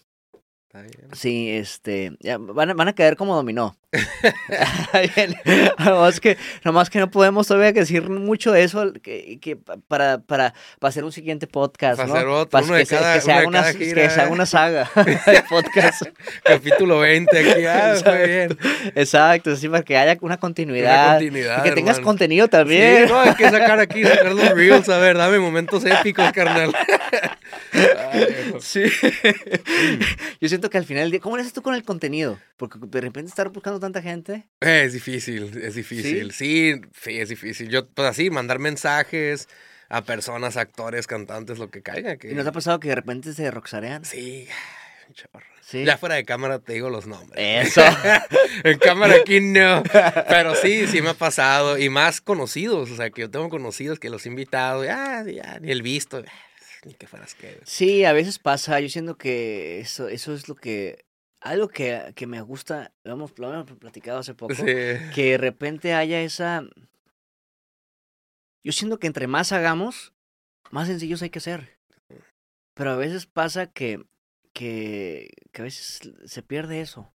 Sí, 1.12 1.50
este, 1.50 2.16
ya 2.20 2.38
van 2.38 2.70
a, 2.70 2.72
van 2.72 2.88
a 2.88 2.94
caer 2.94 3.18
como 3.18 3.36
dominó. 3.36 3.76
Nomás, 5.78 6.20
que, 6.20 6.36
nomás 6.64 6.90
que 6.90 6.98
no 6.98 7.10
podemos 7.10 7.46
todavía 7.46 7.72
decir 7.72 8.08
mucho 8.08 8.52
de 8.52 8.62
eso 8.64 8.92
que, 9.02 9.38
que 9.40 9.56
pa- 9.56 9.76
para, 9.88 10.18
para, 10.18 10.54
para 10.78 10.88
hacer 10.88 11.04
un 11.04 11.12
siguiente 11.12 11.46
podcast, 11.46 11.96
Para 11.98 12.08
¿no? 12.08 12.14
hacer 12.14 12.26
otro, 12.28 12.50
Para 12.50 12.64
uno 12.64 12.74
de 12.74 12.80
que, 12.80 12.86
se, 12.86 12.96
cada- 12.96 13.14
que 13.14 13.20
se 13.20 13.26
de 13.26 13.32
haga 13.34 13.48
una, 13.48 13.72
que 13.72 14.10
se 14.10 14.20
haga 14.20 14.30
una 14.30 14.46
saga 14.46 14.90
de 15.26 15.42
podcast. 15.48 16.02
Capítulo 16.44 17.00
20 17.00 17.38
aquí. 17.38 17.64
Ah, 17.66 17.94
muy 18.04 18.26
bien. 18.28 18.58
Exacto, 18.94 19.52
así 19.52 19.68
para 19.68 19.82
que 19.82 19.96
haya 19.96 20.12
una 20.20 20.32
Una 20.32 20.36
continuidad. 20.38 21.12
continuidad, 21.18 21.58
y 21.60 21.62
que 21.68 21.72
tengas 21.74 21.96
hermano. 21.98 22.06
contenido 22.06 22.48
también. 22.48 23.06
Sí, 23.06 23.12
no, 23.12 23.20
hay 23.20 23.34
que 23.34 23.50
sacar 23.50 23.78
aquí, 23.80 24.02
sacar 24.04 24.32
los 24.32 24.48
reels. 24.50 24.88
A 24.88 24.98
ver, 24.98 25.16
dame 25.18 25.38
momentos 25.38 25.84
épicos, 25.84 26.32
carnal. 26.32 26.72
Ay. 27.72 28.54
Sí. 28.60 28.84
Yo 30.40 30.48
siento 30.48 30.70
que 30.70 30.78
al 30.78 30.84
final 30.84 31.18
¿cómo 31.20 31.36
le 31.36 31.42
haces 31.42 31.52
tú 31.52 31.62
con 31.62 31.74
el 31.74 31.82
contenido? 31.84 32.38
Porque 32.56 32.78
de 32.80 33.00
repente 33.00 33.28
estar 33.28 33.48
buscando 33.50 33.78
tanta 33.82 34.00
gente. 34.00 34.48
Es 34.60 34.94
difícil, 34.94 35.58
es 35.62 35.74
difícil. 35.74 36.32
Sí, 36.32 36.80
sí, 36.98 37.18
es 37.18 37.28
difícil. 37.28 37.68
Yo, 37.68 37.88
pues 37.88 38.08
así, 38.08 38.30
mandar 38.30 38.58
mensajes 38.58 39.48
a 39.90 40.02
personas, 40.02 40.56
actores, 40.56 41.06
cantantes, 41.06 41.58
lo 41.58 41.70
que 41.70 41.82
caiga. 41.82 42.16
Que... 42.16 42.30
¿Y 42.30 42.34
no 42.34 42.42
te 42.42 42.48
ha 42.48 42.52
pasado 42.52 42.80
que 42.80 42.88
de 42.88 42.94
repente 42.94 43.34
se 43.34 43.50
roxarean? 43.50 44.04
Sí, 44.06 44.48
un 45.08 45.14
chorro. 45.14 45.52
Sí. 45.60 45.84
Ya 45.84 45.96
fuera 45.96 46.16
de 46.16 46.24
cámara 46.24 46.58
te 46.58 46.74
digo 46.74 46.90
los 46.90 47.06
nombres. 47.06 47.68
Eso. 47.68 47.82
en 48.64 48.78
cámara 48.78 49.14
aquí 49.14 49.40
no. 49.40 49.82
Pero 50.28 50.54
sí, 50.54 50.86
sí 50.86 51.00
me 51.00 51.10
ha 51.10 51.14
pasado. 51.14 51.78
Y 51.78 51.88
más 51.88 52.20
conocidos. 52.20 52.90
O 52.90 52.96
sea, 52.96 53.10
que 53.10 53.22
yo 53.22 53.30
tengo 53.30 53.48
conocidos 53.48 53.98
que 53.98 54.10
los 54.10 54.26
he 54.26 54.28
invitado. 54.28 54.82
Ah, 54.82 55.24
ya, 55.24 55.60
ni 55.60 55.70
el 55.70 55.82
visto. 55.82 56.22
Ni 56.84 56.94
que 56.94 57.06
fueras 57.06 57.34
que. 57.34 57.58
Sí, 57.64 58.04
a 58.04 58.12
veces 58.12 58.38
pasa. 58.38 58.80
Yo 58.80 58.88
siento 58.88 59.16
que 59.16 59.80
eso, 59.80 60.08
eso 60.08 60.34
es 60.34 60.48
lo 60.48 60.56
que. 60.56 61.04
Algo 61.42 61.68
que, 61.68 62.12
que 62.14 62.26
me 62.26 62.40
gusta. 62.40 62.92
Lo 63.04 63.14
hemos, 63.14 63.36
lo 63.38 63.52
hemos 63.52 63.72
platicado 63.72 64.18
hace 64.18 64.34
poco. 64.34 64.54
Sí. 64.54 64.64
Que 64.64 65.32
de 65.32 65.38
repente 65.38 65.94
haya 65.94 66.20
esa. 66.20 66.64
Yo 68.64 68.72
siento 68.72 68.98
que 68.98 69.08
entre 69.08 69.26
más 69.26 69.52
hagamos, 69.52 70.12
más 70.70 70.86
sencillos 70.86 71.22
hay 71.22 71.30
que 71.30 71.40
ser. 71.40 71.78
Pero 72.74 72.90
a 72.90 72.96
veces 72.96 73.26
pasa 73.26 73.66
que. 73.66 74.04
que, 74.52 75.30
que 75.52 75.62
a 75.62 75.64
veces 75.64 76.12
se 76.24 76.42
pierde 76.42 76.80
eso. 76.80 77.12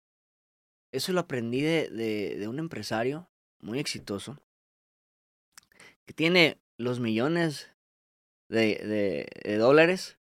Eso 0.92 1.12
lo 1.12 1.22
aprendí 1.22 1.62
de, 1.62 1.90
de, 1.90 2.38
de 2.38 2.48
un 2.48 2.60
empresario 2.60 3.30
muy 3.60 3.80
exitoso. 3.80 4.40
Que 6.06 6.14
tiene 6.14 6.60
los 6.78 7.00
millones 7.00 7.72
de, 8.50 8.76
de, 8.76 9.28
de 9.44 9.58
dólares 9.58 10.18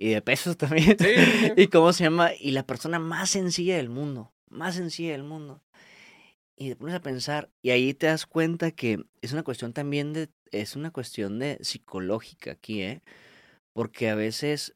y 0.00 0.08
de 0.08 0.22
pesos 0.22 0.56
también. 0.58 0.96
Sí, 0.98 1.14
sí, 1.14 1.24
sí. 1.46 1.52
¿Y 1.56 1.66
cómo 1.68 1.92
se 1.92 2.02
llama? 2.04 2.30
Y 2.38 2.50
la 2.50 2.66
persona 2.66 2.98
más 2.98 3.30
sencilla 3.30 3.76
del 3.76 3.88
mundo, 3.90 4.32
más 4.48 4.74
sencilla 4.74 5.12
del 5.12 5.22
mundo. 5.22 5.62
Y 6.56 6.68
te 6.70 6.76
pones 6.76 6.94
a 6.96 7.00
pensar, 7.00 7.48
y 7.62 7.70
ahí 7.70 7.94
te 7.94 8.06
das 8.06 8.26
cuenta 8.26 8.70
que 8.72 9.04
es 9.22 9.32
una 9.32 9.42
cuestión 9.44 9.72
también 9.72 10.12
de, 10.12 10.28
es 10.50 10.74
una 10.76 10.90
cuestión 10.90 11.38
de 11.38 11.58
psicológica 11.62 12.50
aquí, 12.52 12.82
¿eh? 12.82 13.02
Porque 13.72 14.10
a 14.10 14.14
veces 14.14 14.74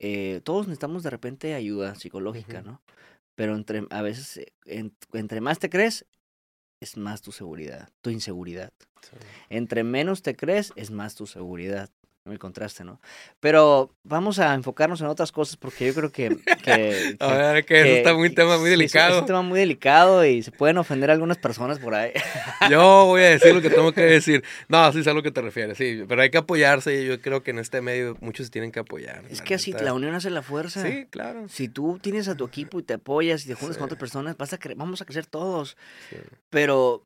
eh, 0.00 0.40
todos 0.44 0.66
necesitamos 0.66 1.02
de 1.02 1.10
repente 1.10 1.54
ayuda 1.54 1.94
psicológica. 1.94 2.62
¿no? 2.62 2.82
Pero 3.36 3.54
entre, 3.54 3.86
a 3.90 4.02
veces, 4.02 4.38
eh, 4.38 4.52
en- 4.64 4.96
entre 5.12 5.40
más 5.40 5.58
te 5.58 5.68
crees, 5.70 6.06
es 6.80 6.96
más 6.96 7.22
tu 7.22 7.30
seguridad, 7.32 7.88
tu 8.00 8.10
inseguridad. 8.10 8.72
Sí. 9.02 9.16
Entre 9.48 9.84
menos 9.84 10.22
te 10.22 10.34
crees, 10.36 10.72
es 10.76 10.90
más 10.90 11.14
tu 11.14 11.26
seguridad. 11.26 11.90
El 12.26 12.38
contraste, 12.40 12.82
¿no? 12.84 13.00
Pero 13.40 13.90
vamos 14.02 14.38
a 14.40 14.52
enfocarnos 14.54 15.00
en 15.00 15.06
otras 15.06 15.30
cosas 15.30 15.56
porque 15.56 15.86
yo 15.86 15.94
creo 15.94 16.10
que... 16.10 16.36
que, 16.64 17.16
A 17.20 17.34
ver, 17.34 17.64
que 17.64 17.76
eso 17.80 17.84
que- 17.84 17.98
está 17.98 18.14
muy 18.14 18.30
que 18.30 18.34
tema 18.36 18.56
muy 18.56 18.64
un- 18.64 18.70
delicado. 18.70 19.14
Es 19.14 19.20
un 19.20 19.26
tema 19.26 19.42
muy 19.42 19.60
delicado 19.60 20.24
y 20.24 20.42
se 20.42 20.50
pueden 20.50 20.78
ofender 20.78 21.10
algunas 21.10 21.38
personas 21.38 21.78
por 21.78 21.94
ahí. 21.94 22.12
Yo 22.70 23.06
voy 23.06 23.22
a 23.22 23.30
decir 23.30 23.54
lo 23.54 23.62
que 23.62 23.70
tengo 23.70 23.92
que 23.92 24.00
decir. 24.02 24.42
No, 24.68 24.92
sí 24.92 25.04
sé 25.04 25.10
a 25.10 25.14
lo 25.14 25.22
que 25.22 25.30
te 25.30 25.40
refieres, 25.40 25.78
sí. 25.78 26.02
Pero 26.08 26.20
hay 26.22 26.30
que 26.30 26.38
apoyarse. 26.38 27.00
y 27.02 27.06
Yo 27.06 27.20
creo 27.20 27.42
que 27.44 27.52
en 27.52 27.58
este 27.60 27.80
medio 27.80 28.16
muchos 28.20 28.46
se 28.46 28.50
tienen 28.52 28.72
que 28.72 28.80
apoyar. 28.80 29.22
Es 29.30 29.40
que 29.42 29.54
así 29.54 29.72
la 29.72 29.92
unión 29.94 30.14
hace 30.14 30.30
la 30.30 30.42
fuerza. 30.42 30.82
Sí, 30.82 31.06
claro. 31.10 31.48
Si 31.48 31.68
tú 31.68 31.98
tienes 32.02 32.26
a 32.28 32.36
tu 32.36 32.44
equipo 32.46 32.80
y 32.80 32.82
te 32.82 32.94
apoyas 32.94 33.44
y 33.44 33.48
te 33.48 33.54
juntas 33.54 33.76
con 33.76 33.84
otras 33.84 34.00
personas, 34.00 34.36
vas 34.36 34.52
a 34.52 34.58
vamos 34.74 35.00
a 35.00 35.04
crecer 35.04 35.26
todos. 35.26 35.76
Sí. 36.10 36.16
Pero, 36.50 37.04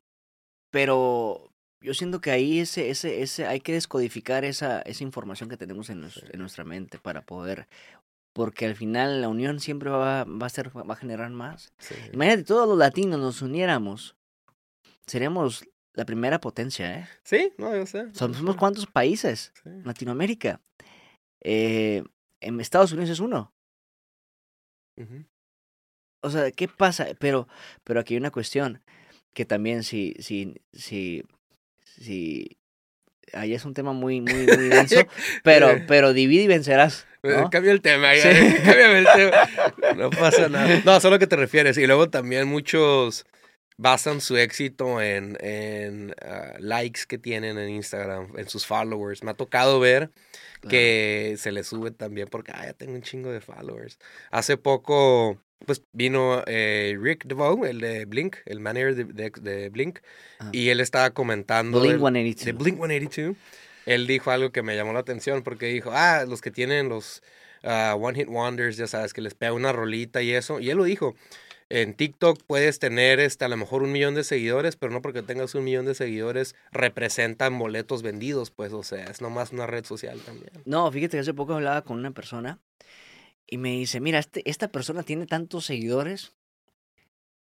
pero 0.71 1.50
yo 1.81 1.93
siento 1.93 2.21
que 2.21 2.31
ahí 2.31 2.59
ese, 2.59 2.89
ese, 2.89 3.21
ese, 3.21 3.45
hay 3.47 3.59
que 3.59 3.73
descodificar 3.73 4.45
esa, 4.45 4.81
esa 4.81 5.03
información 5.03 5.49
que 5.49 5.57
tenemos 5.57 5.89
en, 5.89 6.09
Sí. 6.09 6.21
en 6.31 6.39
nuestra 6.39 6.63
mente 6.63 6.97
para 6.99 7.21
poder, 7.25 7.67
porque 8.33 8.65
al 8.65 8.75
final 8.75 9.21
la 9.21 9.27
unión 9.29 9.59
siempre 9.59 9.89
va, 9.89 10.23
va 10.23 10.45
a 10.45 10.49
ser, 10.49 10.69
va 10.75 10.93
a 10.93 10.97
generar 10.97 11.29
más. 11.31 11.73
sí. 11.79 11.95
Imagínate, 12.13 12.43
todos 12.43 12.67
los 12.67 12.77
latinos 12.77 13.19
nos 13.19 13.41
uniéramos, 13.41 14.15
seríamos 15.05 15.65
la 15.93 16.05
primera 16.05 16.39
potencia, 16.39 16.99
¿eh? 16.99 17.07
Sí, 17.23 17.51
no, 17.57 17.75
yo 17.75 17.85
sé. 17.85 18.07
Somos, 18.13 18.55
cuántos 18.55 18.85
países, 18.87 19.51
Sí. 19.63 19.69
Latinoamérica. 19.83 20.61
Eh, 21.43 22.03
en 22.39 22.59
Estados 22.61 22.91
Unidos 22.93 23.09
es 23.09 23.19
uno. 23.19 23.51
O 26.23 26.29
sea, 26.29 26.51
¿qué 26.51 26.67
pasa? 26.67 27.07
Pero, 27.19 27.47
pero 27.83 27.99
aquí 27.99 28.13
hay 28.13 28.19
una 28.19 28.31
cuestión 28.31 28.81
que 29.33 29.45
también 29.45 29.83
si, 29.83 30.13
si, 30.19 30.55
si, 30.71 31.23
si, 32.01 32.57
ahí 33.33 33.53
es 33.53 33.65
un 33.65 33.73
tema 33.73 33.93
muy, 33.93 34.21
muy, 34.21 34.45
muy 34.45 34.67
denso, 34.69 35.01
pero, 35.43 35.69
pero 35.87 36.13
divide 36.13 36.43
y 36.43 36.47
vencerás, 36.47 37.05
Eh, 37.23 37.35
¿no? 37.37 37.49
Cambia 37.49 37.71
el 37.71 37.81
tema, 37.81 38.13
Sí. 38.15 38.21
cámbiame 38.65 38.99
el 38.99 39.07
tema. 39.15 39.49
No 39.95 40.09
pasa 40.09 40.49
nada. 40.49 40.81
No, 40.85 40.99
solo 40.99 41.19
que 41.19 41.27
te 41.27 41.35
refieres. 41.35 41.77
Y 41.77 41.85
luego 41.85 42.09
también 42.09 42.47
muchos 42.47 43.25
basan 43.77 44.21
su 44.21 44.37
éxito 44.37 45.01
en, 45.01 45.37
en 45.41 46.13
ah, 46.23 46.53
likes 46.59 47.01
que 47.07 47.17
tienen 47.17 47.57
en 47.57 47.69
Instagram, 47.69 48.33
en 48.37 48.47
sus 48.47 48.65
followers. 48.65 49.23
Me 49.23 49.31
ha 49.31 49.33
tocado 49.35 49.79
ver 49.79 50.11
que 50.69 51.35
se 51.39 51.51
le 51.51 51.63
sube 51.63 51.89
también 51.91 52.27
porque 52.27 52.51
ah, 52.53 52.65
ya 52.65 52.73
tengo 52.73 52.93
un 52.93 53.01
chingo 53.01 53.31
de 53.31 53.41
followers. 53.41 53.97
Hace 54.29 54.57
poco, 54.57 55.41
pues 55.65 55.83
vino 55.93 56.43
eh, 56.47 56.97
Rick 56.99 57.25
DeVoe, 57.25 57.69
el 57.69 57.79
de 57.79 58.05
Blink, 58.05 58.37
el 58.45 58.59
manager 58.59 58.95
de, 58.95 59.03
de- 59.05 59.31
de 59.41 59.69
Blink, 59.69 59.99
Ah. 60.39 60.49
y 60.51 60.69
él 60.69 60.79
estaba 60.79 61.11
comentando 61.11 61.79
Blink 61.79 61.93
del- 61.93 61.99
182. 62.01 62.45
de 62.45 62.51
Blink 62.53 62.77
182. 62.77 63.35
Él 63.85 64.07
dijo 64.07 64.31
algo 64.31 64.51
que 64.51 64.61
me 64.63 64.75
llamó 64.75 64.93
la 64.93 64.99
atención 64.99 65.41
porque 65.43 65.67
dijo, 65.67 65.91
ah, 65.93 66.25
los 66.27 66.41
que 66.41 66.51
tienen 66.51 66.89
los 66.89 67.23
ah, 67.63 67.95
One 67.99 68.17
Hit 68.19 68.27
Wonders, 68.27 68.77
ya 68.77 68.87
sabes, 68.87 69.13
que 69.13 69.21
les 69.21 69.33
pega 69.35 69.53
una 69.53 69.71
rolita 69.71 70.21
y 70.21 70.31
eso. 70.31 70.59
Y 70.59 70.69
él 70.69 70.77
lo 70.77 70.83
dijo. 70.83 71.15
En 71.73 71.93
TikTok 71.93 72.37
puedes 72.47 72.79
tener 72.79 73.21
este, 73.21 73.45
a 73.45 73.47
lo 73.47 73.55
mejor 73.55 73.81
un 73.81 73.93
millón 73.93 74.13
de 74.13 74.25
seguidores, 74.25 74.75
pero 74.75 74.91
no 74.91 75.01
porque 75.01 75.21
tengas 75.23 75.55
un 75.55 75.63
millón 75.63 75.85
de 75.85 75.95
seguidores 75.95 76.53
representan 76.73 77.57
boletos 77.57 78.01
vendidos, 78.03 78.51
pues, 78.51 78.73
o 78.73 78.83
sea, 78.83 79.05
es 79.05 79.21
nomás 79.21 79.53
una 79.53 79.67
red 79.67 79.85
social 79.85 80.19
también. 80.19 80.51
No, 80.65 80.91
fíjate 80.91 81.15
que 81.15 81.21
hace 81.21 81.33
poco 81.33 81.53
hablaba 81.53 81.81
con 81.83 81.97
una 81.97 82.11
persona 82.11 82.59
y 83.47 83.57
me 83.57 83.71
dice, 83.71 83.99
mira, 83.99 84.19
este, 84.19 84.47
esta 84.49 84.69
persona 84.71 85.03
tiene 85.03 85.25
tantos 85.27 85.65
seguidores, 85.65 86.35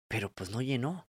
pero 0.08 0.30
pues 0.32 0.50
no 0.50 0.60
llenó. 0.62 1.06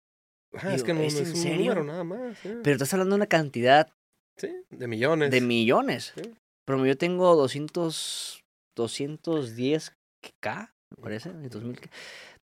Es 0.72 0.84
que 0.84 0.94
no, 0.94 1.02
¿es 1.02 1.14
no 1.16 1.20
en 1.20 1.26
es 1.28 1.34
un 1.34 1.36
serio? 1.42 1.76
número 1.76 1.84
nada 1.84 2.04
más. 2.06 2.38
sí. 2.40 2.50
Pero 2.64 2.76
estás 2.76 2.94
hablando 2.94 3.16
de 3.16 3.18
una 3.18 3.28
cantidad 3.28 3.92
Sí, 4.38 4.50
de 4.70 4.88
millones. 4.88 5.32
de 5.32 5.42
millones. 5.42 6.14
Sí. 6.16 6.34
Pero 6.66 6.86
yo 6.86 6.98
tengo 6.98 7.36
200, 7.36 8.44
210k, 8.78 10.74
me 10.96 11.02
parece, 11.02 11.32
2000 11.34 11.80
K. 11.80 11.90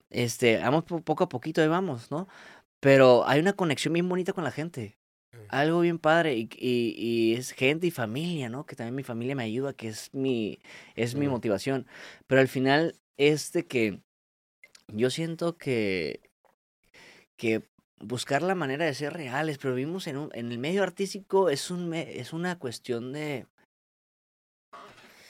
Este, 0.09 0.57
vamos 0.57 0.83
po- 0.83 1.01
poco 1.01 1.23
a 1.23 1.29
poquito, 1.29 1.61
ahí 1.61 1.67
vamos, 1.67 2.11
¿no? 2.11 2.27
Pero 2.79 3.25
hay 3.27 3.39
una 3.39 3.53
conexión 3.53 3.93
bien 3.93 4.09
bonita 4.09 4.33
con 4.33 4.43
la 4.43 4.51
gente. 4.51 4.97
Algo 5.51 5.81
bien 5.81 5.99
padre 5.99 6.37
y, 6.37 6.49
y, 6.57 6.95
y 6.97 7.35
es 7.35 7.51
gente 7.51 7.85
y 7.85 7.91
familia, 7.91 8.47
¿no? 8.47 8.65
Que 8.65 8.77
también 8.77 8.95
mi 8.95 9.03
familia 9.03 9.35
me 9.35 9.43
ayuda, 9.43 9.73
que 9.73 9.89
es 9.89 10.13
mi, 10.13 10.59
es 10.95 11.13
mi 11.15 11.27
motivación. 11.27 11.87
Pero 12.25 12.39
al 12.39 12.47
final 12.47 12.95
es 13.17 13.51
de 13.51 13.67
que 13.67 13.99
yo 14.87 15.09
siento 15.09 15.57
que, 15.57 16.21
que 17.35 17.69
buscar 17.99 18.41
la 18.43 18.55
manera 18.55 18.85
de 18.85 18.93
ser 18.93 19.11
reales, 19.11 19.57
pero 19.57 19.75
vivimos 19.75 20.07
en, 20.07 20.17
un, 20.17 20.29
en 20.33 20.53
el 20.53 20.57
medio 20.57 20.83
artístico, 20.83 21.49
es, 21.49 21.69
un, 21.69 21.93
es 21.93 22.31
una 22.31 22.57
cuestión 22.57 23.11
de... 23.11 23.45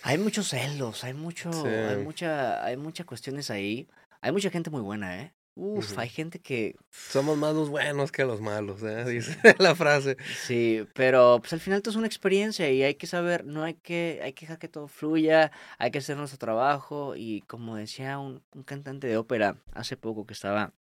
Hay 0.04 0.20
muchos 0.20 0.50
celos, 0.50 1.04
hay 1.04 1.16
mucho, 1.16 1.50
hay 1.66 2.04
mucha, 2.04 2.64
hay 2.64 2.78
muchas 2.78 3.08
cuestiones 3.08 3.50
ahí. 3.50 3.88
Hay 4.22 4.32
mucha 4.32 4.52
gente 4.52 4.70
muy 4.70 4.82
buena, 4.82 5.20
¿eh? 5.20 5.34
Uf, 5.64 5.96
hay 6.00 6.10
gente 6.10 6.40
que... 6.40 6.76
Somos 6.90 7.38
más 7.38 7.54
los 7.54 7.70
buenos 7.70 8.12
que 8.12 8.26
los 8.26 8.42
malos, 8.42 8.82
¿eh? 8.82 9.06
dice 9.06 9.38
la 9.60 9.76
frase. 9.76 10.18
Sí, 10.48 10.88
pero 10.96 11.38
pues 11.40 11.54
al 11.54 11.60
final 11.60 11.84
todo 11.84 11.92
es 11.92 11.98
una 11.98 12.08
experiencia 12.08 12.68
y 12.72 12.82
hay 12.82 12.96
que 12.96 13.06
saber, 13.06 13.46
no 13.46 13.62
hay 13.62 13.76
que, 13.76 14.22
hay 14.24 14.34
que 14.34 14.48
dejar 14.48 14.58
que 14.58 14.68
todo 14.68 14.88
fluya, 14.88 15.52
hay 15.78 15.92
que 15.92 16.00
hacer 16.00 16.18
nuestro 16.18 16.40
trabajo 16.40 17.14
y 17.16 17.42
como 17.42 17.76
decía 17.76 18.18
un, 18.18 18.42
un 18.56 18.64
cantante 18.64 19.06
de 19.06 19.18
ópera 19.18 19.56
hace 19.74 19.98
poco 19.98 20.26
que 20.26 20.34
estaba 20.34 20.74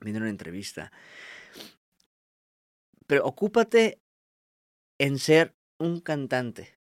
viendo 0.00 0.20
una 0.20 0.30
entrevista, 0.30 0.92
pero 3.08 3.26
ocúpate 3.26 4.00
en 5.00 5.18
ser 5.18 5.56
un 5.76 5.98
cantante, 5.98 6.78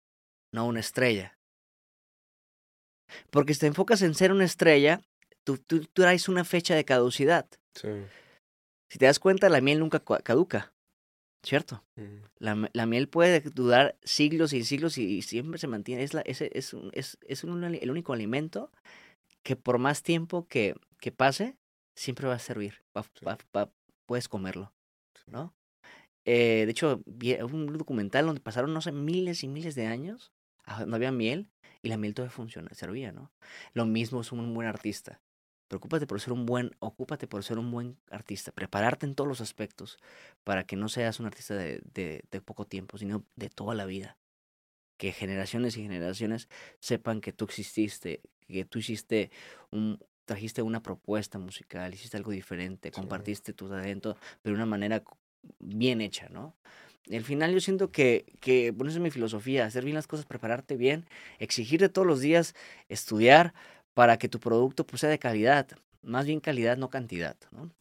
no 0.51 0.67
una 0.67 0.81
estrella. 0.81 1.39
Porque 3.31 3.55
si 3.55 3.61
te 3.61 3.67
enfocas 3.67 4.03
en 4.03 4.13
ser 4.13 4.31
una 4.31 4.45
estrella, 4.45 5.01
tú, 5.47 5.57
tú, 5.57 5.85
traes 5.93 6.27
una 6.27 6.43
fecha 6.43 6.75
de 6.75 6.83
caducidad. 6.83 7.47
Sí. 7.73 7.87
Si 8.91 8.99
te 8.99 9.05
das 9.05 9.19
cuenta, 9.19 9.47
la 9.47 9.61
miel 9.61 9.79
nunca 9.79 10.03
caduca, 10.23 10.73
¿cierto? 11.43 11.85
La, 12.39 12.69
la, 12.73 12.85
miel 12.85 13.07
puede 13.07 13.39
durar 13.39 13.97
siglos 14.03 14.51
y 14.51 14.63
siglos 14.65 14.97
y, 14.97 15.21
siempre 15.21 15.57
se 15.57 15.67
mantiene. 15.67 16.03
Es, 16.03 16.13
la, 16.13 16.21
es, 16.21 16.41
es, 16.41 16.75
es, 16.91 17.17
es 17.21 17.43
un, 17.43 17.63
el 17.63 17.91
único 17.91 18.11
alimento 18.13 18.71
que 19.43 19.55
por 19.55 19.77
más 19.77 20.03
tiempo 20.03 20.47
que, 20.47 20.75
que 20.99 21.13
pase, 21.13 21.55
siempre 21.95 22.27
va 22.27 22.35
a 22.35 22.39
servir. 22.39 22.83
puedes 24.05 24.27
comerlo, 24.27 24.73
¿no? 25.27 25.53
Eh, 26.25 26.63
de 26.65 26.71
hecho, 26.71 27.01
un 27.05 27.77
documental 27.77 28.25
donde 28.25 28.41
pasaron, 28.41 28.73
no 28.73 28.81
sé, 28.81 28.91
miles 28.91 29.43
y 29.43 29.47
miles 29.47 29.75
de 29.75 29.87
años, 29.87 30.33
ah, 30.65 30.85
no 30.85 30.97
había 30.97 31.13
miel 31.13 31.49
y 31.81 31.87
la 31.87 31.95
miel 31.95 32.13
todavía 32.13 32.35
funciona, 32.35 32.69
servía, 32.73 33.13
¿no? 33.13 33.31
Lo 33.73 33.85
mismo 33.85 34.19
es 34.19 34.33
un 34.33 34.53
buen 34.53 34.67
artista. 34.67 35.21
Preocúpate 35.67 36.07
por 36.07 36.21
ser 36.21 36.33
un 36.33 36.45
buen, 36.45 36.71
ocúpate 36.79 37.27
por 37.27 37.43
ser 37.43 37.59
un 37.59 37.71
buen 37.71 37.97
artista, 38.09 38.51
prepararte 38.51 39.05
en 39.05 39.15
todos 39.15 39.27
los 39.27 39.41
aspectos 39.41 39.99
para 40.43 40.63
que 40.65 40.75
no 40.75 40.87
seas 40.89 41.19
un 41.19 41.25
artista 41.25 41.55
de, 41.55 41.81
de, 41.93 42.23
de 42.31 42.41
poco 42.41 42.65
tiempo, 42.65 42.97
sino 42.97 43.25
de 43.35 43.49
toda 43.49 43.75
la 43.75 43.85
vida. 43.85 44.17
Que 44.97 45.11
generaciones 45.11 45.77
y 45.77 45.83
generaciones 45.83 46.49
sepan 46.79 47.21
que 47.21 47.33
tú 47.33 47.45
exististe, 47.45 48.21
que 48.47 48.65
tú 48.65 48.79
hiciste 48.79 49.29
un, 49.71 49.99
trajiste 50.27 50.61
una 50.61 50.83
propuesta 50.83 51.39
musical, 51.39 51.93
hiciste 51.93 52.17
algo 52.17 52.31
diferente, 52.31 52.91
compartiste 52.91 53.53
tu 53.53 53.69
talento, 53.69 54.17
pero 54.41 54.55
de 54.55 54.61
una 54.61 54.65
manera 54.65 55.01
bien 55.59 56.01
hecha, 56.01 56.27
¿no? 56.29 56.55
Al 57.09 57.23
final 57.23 57.53
yo 57.53 57.61
siento 57.61 57.91
que, 57.93 58.25
que, 58.41 58.71
bueno, 58.71 58.89
esa 58.89 58.99
es 58.99 59.03
mi 59.03 59.11
filosofía, 59.11 59.65
hacer 59.65 59.85
bien 59.85 59.95
las 59.95 60.07
cosas, 60.07 60.25
prepararte 60.25 60.75
bien, 60.75 61.05
exigirte 61.39 61.87
todos 61.87 62.05
los 62.05 62.19
días, 62.19 62.53
estudiar 62.89 63.53
para 63.97 64.17
que 64.17 64.29
tu 64.29 64.39
producto 64.39 64.85
pues, 64.85 65.01
sea 65.01 65.09
de 65.09 65.17
calidad, 65.17 65.65
más 66.03 66.27
bien 66.27 66.39
calidad, 66.39 66.77
no 66.77 66.87
cantidad, 66.87 67.35
¿no? 67.49 67.71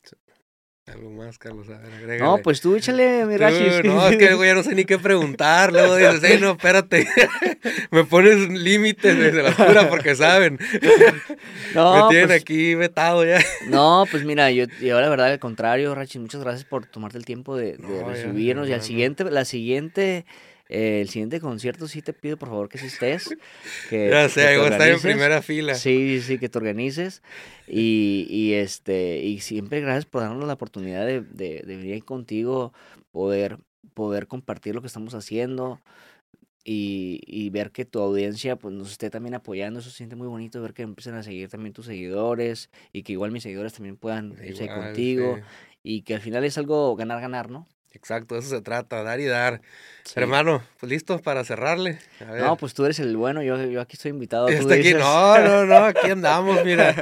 Algo 0.87 1.11
más, 1.11 1.37
Carlos, 1.37 1.69
a 1.69 1.77
ver, 1.77 1.93
agrégale. 1.93 2.21
No, 2.21 2.39
pues 2.39 2.63
tú 2.63 2.75
échale, 2.75 3.27
mi 3.27 3.37
Rachis. 3.37 3.85
No, 3.85 4.09
es 4.09 4.17
que 4.17 4.33
güey, 4.33 4.49
ya 4.49 4.55
no 4.55 4.63
sé 4.63 4.75
ni 4.75 4.87
qué 4.87 4.99
preguntar. 4.99 5.75
Luego 5.75 5.97
dices, 5.97 6.23
hey, 6.25 6.39
no, 6.41 6.53
espérate. 6.53 7.07
Me 7.91 8.05
pones 8.05 8.49
límites 8.49 9.19
desde 9.19 9.43
la 9.43 9.51
pura 9.51 9.91
porque 9.91 10.15
saben. 10.15 10.59
No, 11.75 12.05
Me 12.07 12.09
tienen 12.09 12.29
pues 12.29 12.41
aquí 12.41 12.75
vetado 12.75 13.23
ya. 13.23 13.39
No, 13.67 14.07
pues 14.11 14.25
mira, 14.25 14.51
yo, 14.51 14.65
yo 14.81 14.99
la 14.99 15.11
verdad, 15.11 15.33
al 15.33 15.39
contrario, 15.39 15.95
Rachis, 15.95 16.23
muchas 16.23 16.41
gracias 16.41 16.65
por 16.65 16.87
tomarte 16.87 17.19
el 17.19 17.27
tiempo 17.27 17.59
de, 17.59 17.77
de 17.77 18.05
recibirnos. 18.05 18.67
y 18.71 18.73
al 18.73 18.81
siguiente, 18.81 19.25
la 19.25 19.45
siguiente 19.45 20.25
eh, 20.69 21.01
el 21.01 21.09
siguiente 21.09 21.41
concierto 21.41 21.87
sí 21.87 22.03
te 22.03 22.13
pido 22.13 22.37
por 22.37 22.49
favor 22.49 22.69
que 22.69 22.79
sí 22.79 22.87
estés. 22.87 23.37
Que, 23.89 24.11
ya 24.11 24.29
sé, 24.29 24.55
estar 24.55 24.89
en 24.89 25.01
primera 25.01 25.43
fila. 25.43 25.75
Sí, 25.75 26.21
sí, 26.21 26.39
que 26.39 26.49
te 26.49 26.59
organices. 26.59 27.23
Y, 27.69 28.27
y, 28.29 28.55
este, 28.55 29.19
y 29.19 29.41
siempre 29.41 29.81
gracias 29.81 30.07
por 30.07 30.23
darnos 30.23 30.47
la 30.47 30.55
oportunidad 30.55 31.07
de, 31.07 31.21
de, 31.21 31.63
de 31.63 31.77
venir 31.77 32.05
contigo, 32.05 32.73
poder, 33.11 33.59
poder 33.95 34.27
compartir 34.27 34.75
lo 34.75 34.81
que 34.81 34.89
estamos 34.89 35.15
haciendo. 35.15 35.81
Y, 36.69 37.21
y, 37.29 37.49
ver 37.51 37.71
que 37.71 37.85
tu 37.85 38.01
audiencia 38.01 38.57
pues 38.57 38.75
nos 38.75 38.91
esté 38.91 39.09
también 39.09 39.35
apoyando, 39.35 39.79
eso 39.79 39.89
se 39.89 39.99
siente 39.99 40.17
muy 40.17 40.27
bonito, 40.27 40.61
ver 40.61 40.75
que 40.75 40.83
empiecen 40.83 41.15
a 41.15 41.23
seguir 41.23 41.49
también 41.49 41.73
tus 41.73 41.87
seguidores 41.87 42.71
y 42.93 43.05
que 43.05 43.13
igual 43.13 43.31
mis 43.31 43.45
seguidores 43.45 43.73
también 43.73 43.97
puedan 43.97 44.35
irse 44.45 44.67
contigo 44.67 45.39
y 45.85 46.03
que 46.03 46.17
al 46.17 46.21
final 46.21 46.43
es 46.43 46.59
algo 46.59 46.97
ganar-ganar, 46.97 47.51
¿no? 47.51 47.69
Exacto, 47.97 48.37
eso 48.37 48.51
se 48.51 48.61
trata, 48.61 49.03
dar 49.03 49.21
y 49.21 49.25
dar. 49.25 49.63
Hermano, 50.15 50.63
pues 50.79 50.91
listo 50.91 51.19
para 51.19 51.45
cerrarle. 51.45 51.99
No, 52.39 52.57
pues 52.57 52.75
tú 52.75 52.85
eres 52.85 53.01
el 53.01 53.17
bueno, 53.17 53.43
yo, 53.43 53.61
yo 53.65 53.81
aquí 53.81 53.97
estoy 53.97 54.11
invitado. 54.11 54.49
Aquí, 54.49 54.93
no, 54.93 55.39
no, 55.39 55.65
no, 55.65 55.77
aquí 55.87 56.11
andamos, 56.11 56.63
mira. 56.63 56.95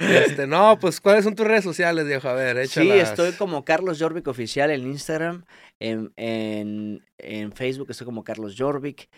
Este, 0.00 0.48
no, 0.48 0.78
pues 0.80 1.00
¿cuáles 1.00 1.24
son 1.24 1.36
tus 1.36 1.46
redes 1.46 1.62
sociales, 1.62 2.04
viejo? 2.06 2.28
A 2.28 2.34
ver, 2.34 2.58
échalas. 2.58 2.92
Sí, 2.92 2.98
estoy 2.98 3.32
como 3.32 3.64
Carlos 3.64 3.98
Jorvik 4.00 4.26
Oficial 4.26 4.70
en 4.72 4.82
Instagram, 4.82 5.44
en, 5.78 6.12
en, 6.16 7.04
en 7.18 7.52
Facebook 7.52 7.90
estoy 7.90 8.04
como 8.04 8.24
Carlos 8.24 8.56
Jorvik, 8.58 9.08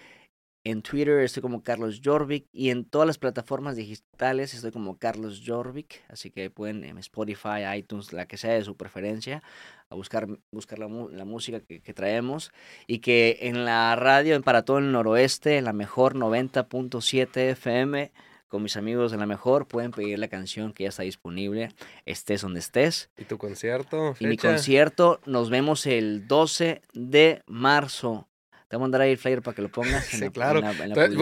en 0.64 0.80
Twitter 0.80 1.20
estoy 1.20 1.42
como 1.42 1.62
Carlos 1.62 2.00
Jorvik 2.02 2.46
y 2.50 2.70
en 2.70 2.86
todas 2.86 3.06
las 3.06 3.18
plataformas 3.18 3.76
digitales 3.76 4.54
estoy 4.54 4.72
como 4.72 4.98
Carlos 4.98 5.42
Jorvik. 5.46 6.02
Así 6.08 6.30
que 6.30 6.48
pueden 6.48 6.84
en 6.84 6.96
Spotify, 6.96 7.76
iTunes, 7.76 8.14
la 8.14 8.26
que 8.26 8.38
sea 8.38 8.54
de 8.54 8.64
su 8.64 8.74
preferencia, 8.74 9.42
a 9.90 9.94
buscar, 9.94 10.26
buscar 10.50 10.78
la, 10.78 10.88
la 10.88 11.26
música 11.26 11.60
que, 11.60 11.82
que, 11.82 11.92
traemos. 11.92 12.50
Y 12.86 13.00
que 13.00 13.38
en 13.42 13.66
la 13.66 13.94
radio 13.94 14.40
para 14.40 14.64
todo 14.64 14.78
el 14.78 14.90
noroeste, 14.90 15.58
en 15.58 15.64
la 15.64 15.74
mejor 15.74 16.14
90.7 16.14 17.50
FM, 17.50 18.10
con 18.48 18.62
mis 18.62 18.78
amigos 18.78 19.12
de 19.12 19.18
la 19.18 19.26
mejor, 19.26 19.68
pueden 19.68 19.90
pedir 19.90 20.18
la 20.18 20.28
canción 20.28 20.72
que 20.72 20.84
ya 20.84 20.88
está 20.88 21.02
disponible, 21.02 21.68
estés 22.06 22.40
donde 22.40 22.60
estés. 22.60 23.10
¿Y 23.18 23.24
tu 23.24 23.36
concierto? 23.36 24.14
Y 24.18 24.26
mi 24.26 24.38
concierto, 24.38 25.20
nos 25.26 25.50
vemos 25.50 25.84
el 25.86 26.26
12 26.26 26.80
de 26.94 27.42
marzo 27.46 28.28
te 28.74 28.78
voy 28.78 28.82
a 28.82 28.86
mandar 28.86 29.02
ahí 29.02 29.12
el 29.12 29.18
flyer 29.18 29.40
para 29.40 29.54
que 29.54 29.62
lo 29.62 29.68
pongas. 29.68 30.04
sí, 30.04 30.30
claro. 30.30 30.60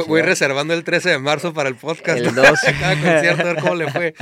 voy 0.06 0.22
reservando 0.22 0.72
el 0.72 0.84
13 0.84 1.10
de 1.10 1.18
marzo 1.18 1.52
para 1.52 1.68
el 1.68 1.76
podcast. 1.76 2.18
El 2.18 2.34
12. 2.34 2.72
Cada 2.80 2.94
concierto, 2.94 3.42
a 3.42 3.44
ver 3.44 3.56
cómo 3.60 3.74
le 3.74 3.90
fue. 3.90 4.14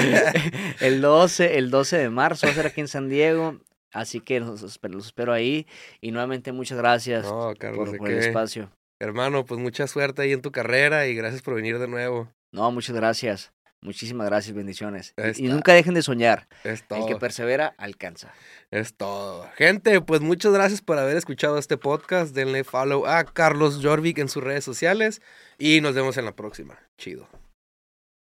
el 0.80 1.02
12, 1.02 1.58
el 1.58 1.70
12 1.70 1.98
de 1.98 2.08
marzo 2.08 2.46
va 2.46 2.52
a 2.52 2.54
ser 2.54 2.66
aquí 2.66 2.80
en 2.80 2.88
San 2.88 3.10
Diego. 3.10 3.58
Así 3.92 4.20
que 4.20 4.40
los, 4.40 4.62
espero 4.62 5.34
ahí. 5.34 5.66
Y 6.00 6.12
nuevamente 6.12 6.50
muchas 6.52 6.78
gracias 6.78 7.26
por, 7.26 7.58
el 8.08 8.18
espacio. 8.18 8.70
Hermano, 8.98 9.44
pues 9.44 9.60
mucha 9.60 9.86
suerte 9.86 10.22
ahí 10.22 10.32
en 10.32 10.40
tu 10.40 10.50
carrera 10.50 11.06
y 11.06 11.14
gracias 11.14 11.42
por 11.42 11.54
venir 11.54 11.78
de 11.78 11.88
nuevo. 11.88 12.32
No, 12.52 12.72
muchas 12.72 12.96
gracias. 12.96 13.52
Muchísimas 13.82 14.28
gracias, 14.28 14.54
bendiciones. 14.54 15.12
Y, 15.36 15.48
nunca 15.48 15.74
dejen 15.74 15.94
de 15.94 16.02
soñar. 16.02 16.46
Es 16.62 16.86
todo. 16.86 17.00
El 17.00 17.06
que 17.12 17.18
persevera, 17.18 17.74
alcanza. 17.78 18.32
Es 18.70 18.94
todo. 18.94 19.48
Gente, 19.56 20.00
pues 20.00 20.20
muchas 20.20 20.52
gracias 20.52 20.80
por 20.80 20.98
haber 20.98 21.16
escuchado 21.16 21.58
este 21.58 21.76
podcast. 21.76 22.32
Denle 22.32 22.62
follow 22.62 23.06
a 23.06 23.24
Carlos 23.24 23.80
Jorvik 23.82 24.18
en 24.18 24.28
sus 24.28 24.42
redes 24.42 24.64
sociales 24.64 25.20
y 25.58 25.80
nos 25.80 25.94
vemos 25.96 26.16
en 26.16 26.24
la 26.24 26.36
próxima. 26.36 26.78
Chido. 26.96 27.41